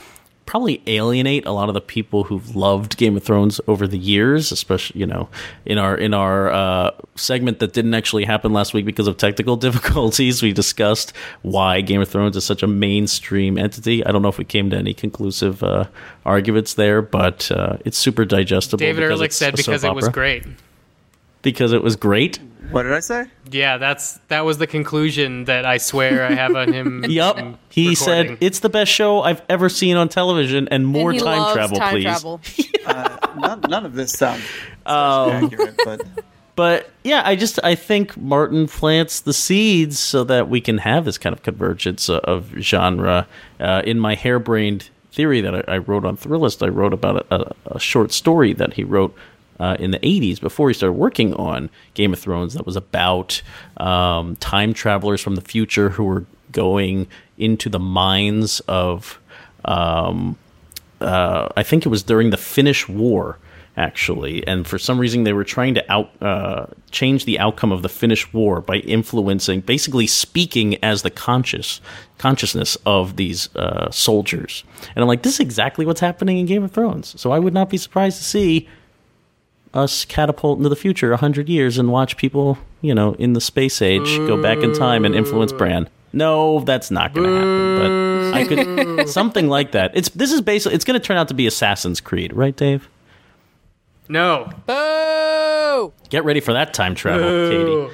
[0.47, 4.53] probably alienate a lot of the people who've loved Game of Thrones over the years,
[4.53, 5.29] especially you know
[5.65, 9.57] in our in our uh, segment that didn't actually happen last week because of technical
[9.69, 10.43] difficulties.
[10.43, 14.05] We discussed why Game of Thrones is such a mainstream entity.
[14.05, 15.87] I don't know if we came to any conclusive uh,
[16.25, 18.79] arguments there, but uh, it's super digestible.
[18.79, 20.45] David Ehrlich said because it was great.
[21.43, 22.39] Because it was great.
[22.71, 23.27] What did I say?
[23.51, 27.05] Yeah, that's that was the conclusion that I swear I have on him.
[27.09, 27.39] Yup.
[27.39, 31.19] in He said it's the best show I've ever seen on television, and more and
[31.21, 32.05] he time loves travel, time please.
[32.05, 32.41] travel.
[33.37, 34.43] None, none of this sounds
[34.87, 36.07] Um, accurate, but
[36.57, 41.05] But yeah, I just I think Martin plants the seeds so that we can have
[41.05, 43.27] this kind of convergence of, of genre.
[43.59, 47.35] Uh, in my harebrained theory that I, I wrote on Thrillist, I wrote about a,
[47.35, 49.15] a, a short story that he wrote
[49.61, 53.43] uh, in the 80s before he started working on Game of Thrones that was about
[53.77, 57.07] um, time travelers from the future who were going
[57.39, 59.19] into the minds of
[59.65, 60.37] um,
[61.01, 63.39] uh, I think it was during the Finnish War,
[63.77, 67.83] actually, and for some reason they were trying to out uh, change the outcome of
[67.83, 71.81] the Finnish War by influencing, basically speaking as the conscious
[72.19, 74.65] consciousness of these uh, soldiers.
[74.95, 77.21] And I'm like, this is exactly what's happening in Game of Thrones.
[77.21, 78.69] So I would not be surprised to see
[79.75, 83.41] us catapult into the future a hundred years and watch people, you know, in the
[83.41, 85.89] space age go back in time and influence Bran.
[86.13, 88.31] No, that's not going to happen.
[88.31, 89.91] But I could something like that.
[89.95, 92.89] It's this is basically it's going to turn out to be Assassin's Creed, right, Dave?
[94.09, 94.51] no.
[94.67, 95.93] Boo!
[96.09, 97.93] Get ready for that time travel, Katey.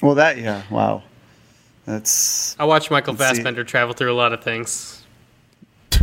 [0.00, 1.02] well, that yeah, wow,
[1.84, 3.36] that's I watched Michael Let's see.
[3.36, 5.04] Fassbender travel through a lot of things.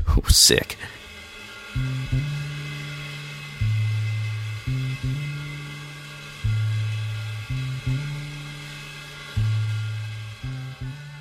[0.10, 0.78] Oh, sick.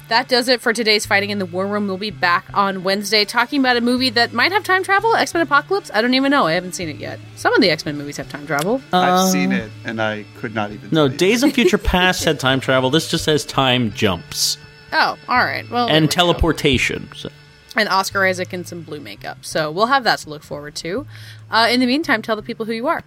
[0.08, 1.88] That does it for today's Fighting in the War Room.
[1.88, 5.14] We'll be back on Wednesday talking about a movie that might have time travel.
[5.16, 5.90] X Men Apocalypse?
[5.92, 6.46] I don't even know.
[6.46, 7.18] I haven't seen it yet.
[7.34, 8.80] Some of the X Men movies have time travel.
[8.92, 10.90] I've seen it and I could not even.
[10.90, 11.18] No, tell you.
[11.18, 12.90] Days of Future Past had time travel.
[12.90, 14.58] This just has time jumps
[14.92, 15.68] oh, all right.
[15.70, 17.08] Well, and we teleportation.
[17.14, 17.30] So-
[17.78, 19.44] and Oscar Isaac and some blue makeup.
[19.44, 21.06] So we'll have that to look forward to.
[21.50, 23.04] Uh, in the meantime, tell the people who you are.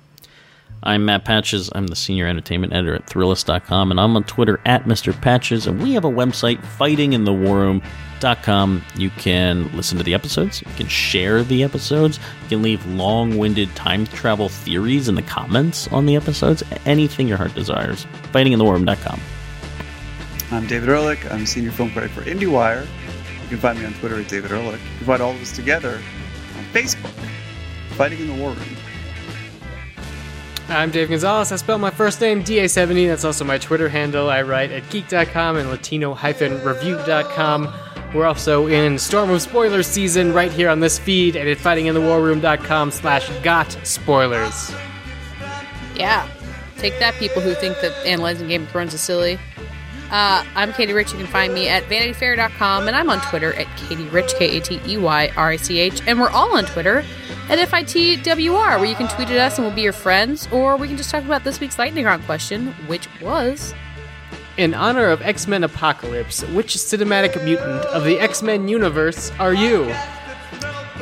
[0.83, 1.69] I'm Matt Patches.
[1.75, 5.19] I'm the senior entertainment editor at Thrillist.com, and I'm on Twitter at Mr.
[5.19, 5.67] Patches.
[5.67, 8.85] And we have a website, fightinginthewarroom.com.
[8.95, 13.37] You can listen to the episodes, you can share the episodes, you can leave long
[13.37, 18.05] winded time travel theories in the comments on the episodes, anything your heart desires.
[18.31, 19.19] Fightinginthewarroom.com.
[20.51, 21.29] I'm David Ehrlich.
[21.29, 22.87] I'm senior film critic for IndieWire.
[23.43, 24.79] You can find me on Twitter at David Ehrlich.
[24.79, 26.01] You can find all of us together
[26.57, 27.11] on Facebook,
[27.91, 28.77] Fighting in the War Room.
[30.69, 31.51] I'm Dave Gonzalez.
[31.51, 33.07] I spell my first name DA70.
[33.07, 34.29] That's also my Twitter handle.
[34.29, 37.73] I write at geek.com and latino-review.com.
[38.13, 42.91] We're also in Storm of Spoilers season right here on this feed and at fightinginthewarroom.com
[42.91, 44.71] slash got spoilers.
[45.95, 46.29] Yeah.
[46.77, 49.39] Take that, people who think that analyzing Game of Thrones is silly.
[50.11, 51.11] Uh, I'm Katey Rich.
[51.11, 54.59] You can find me at vanityfair.com, and I'm on Twitter at Katey Rich, K A
[54.59, 56.01] T E Y R I C H.
[56.07, 57.03] And we're all on Twitter
[57.47, 60.87] at FITWR, where you can tweet at us and we'll be your friends, or we
[60.87, 63.75] can just talk about this week's lightning round question, which was.
[64.57, 69.93] In honor of X-Men Apocalypse, which cinematic mutant of the X-Men universe are you?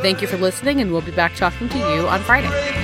[0.01, 2.76] Thank you for listening, and we'll be back talking to you on Friday.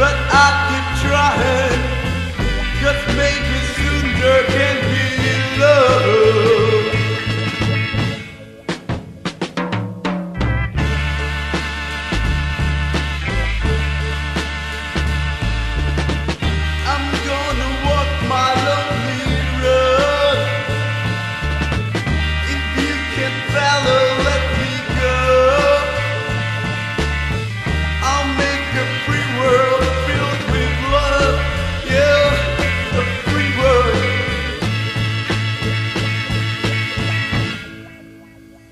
[0.00, 1.80] but I keep trying.
[2.80, 4.79] Just maybe sooner can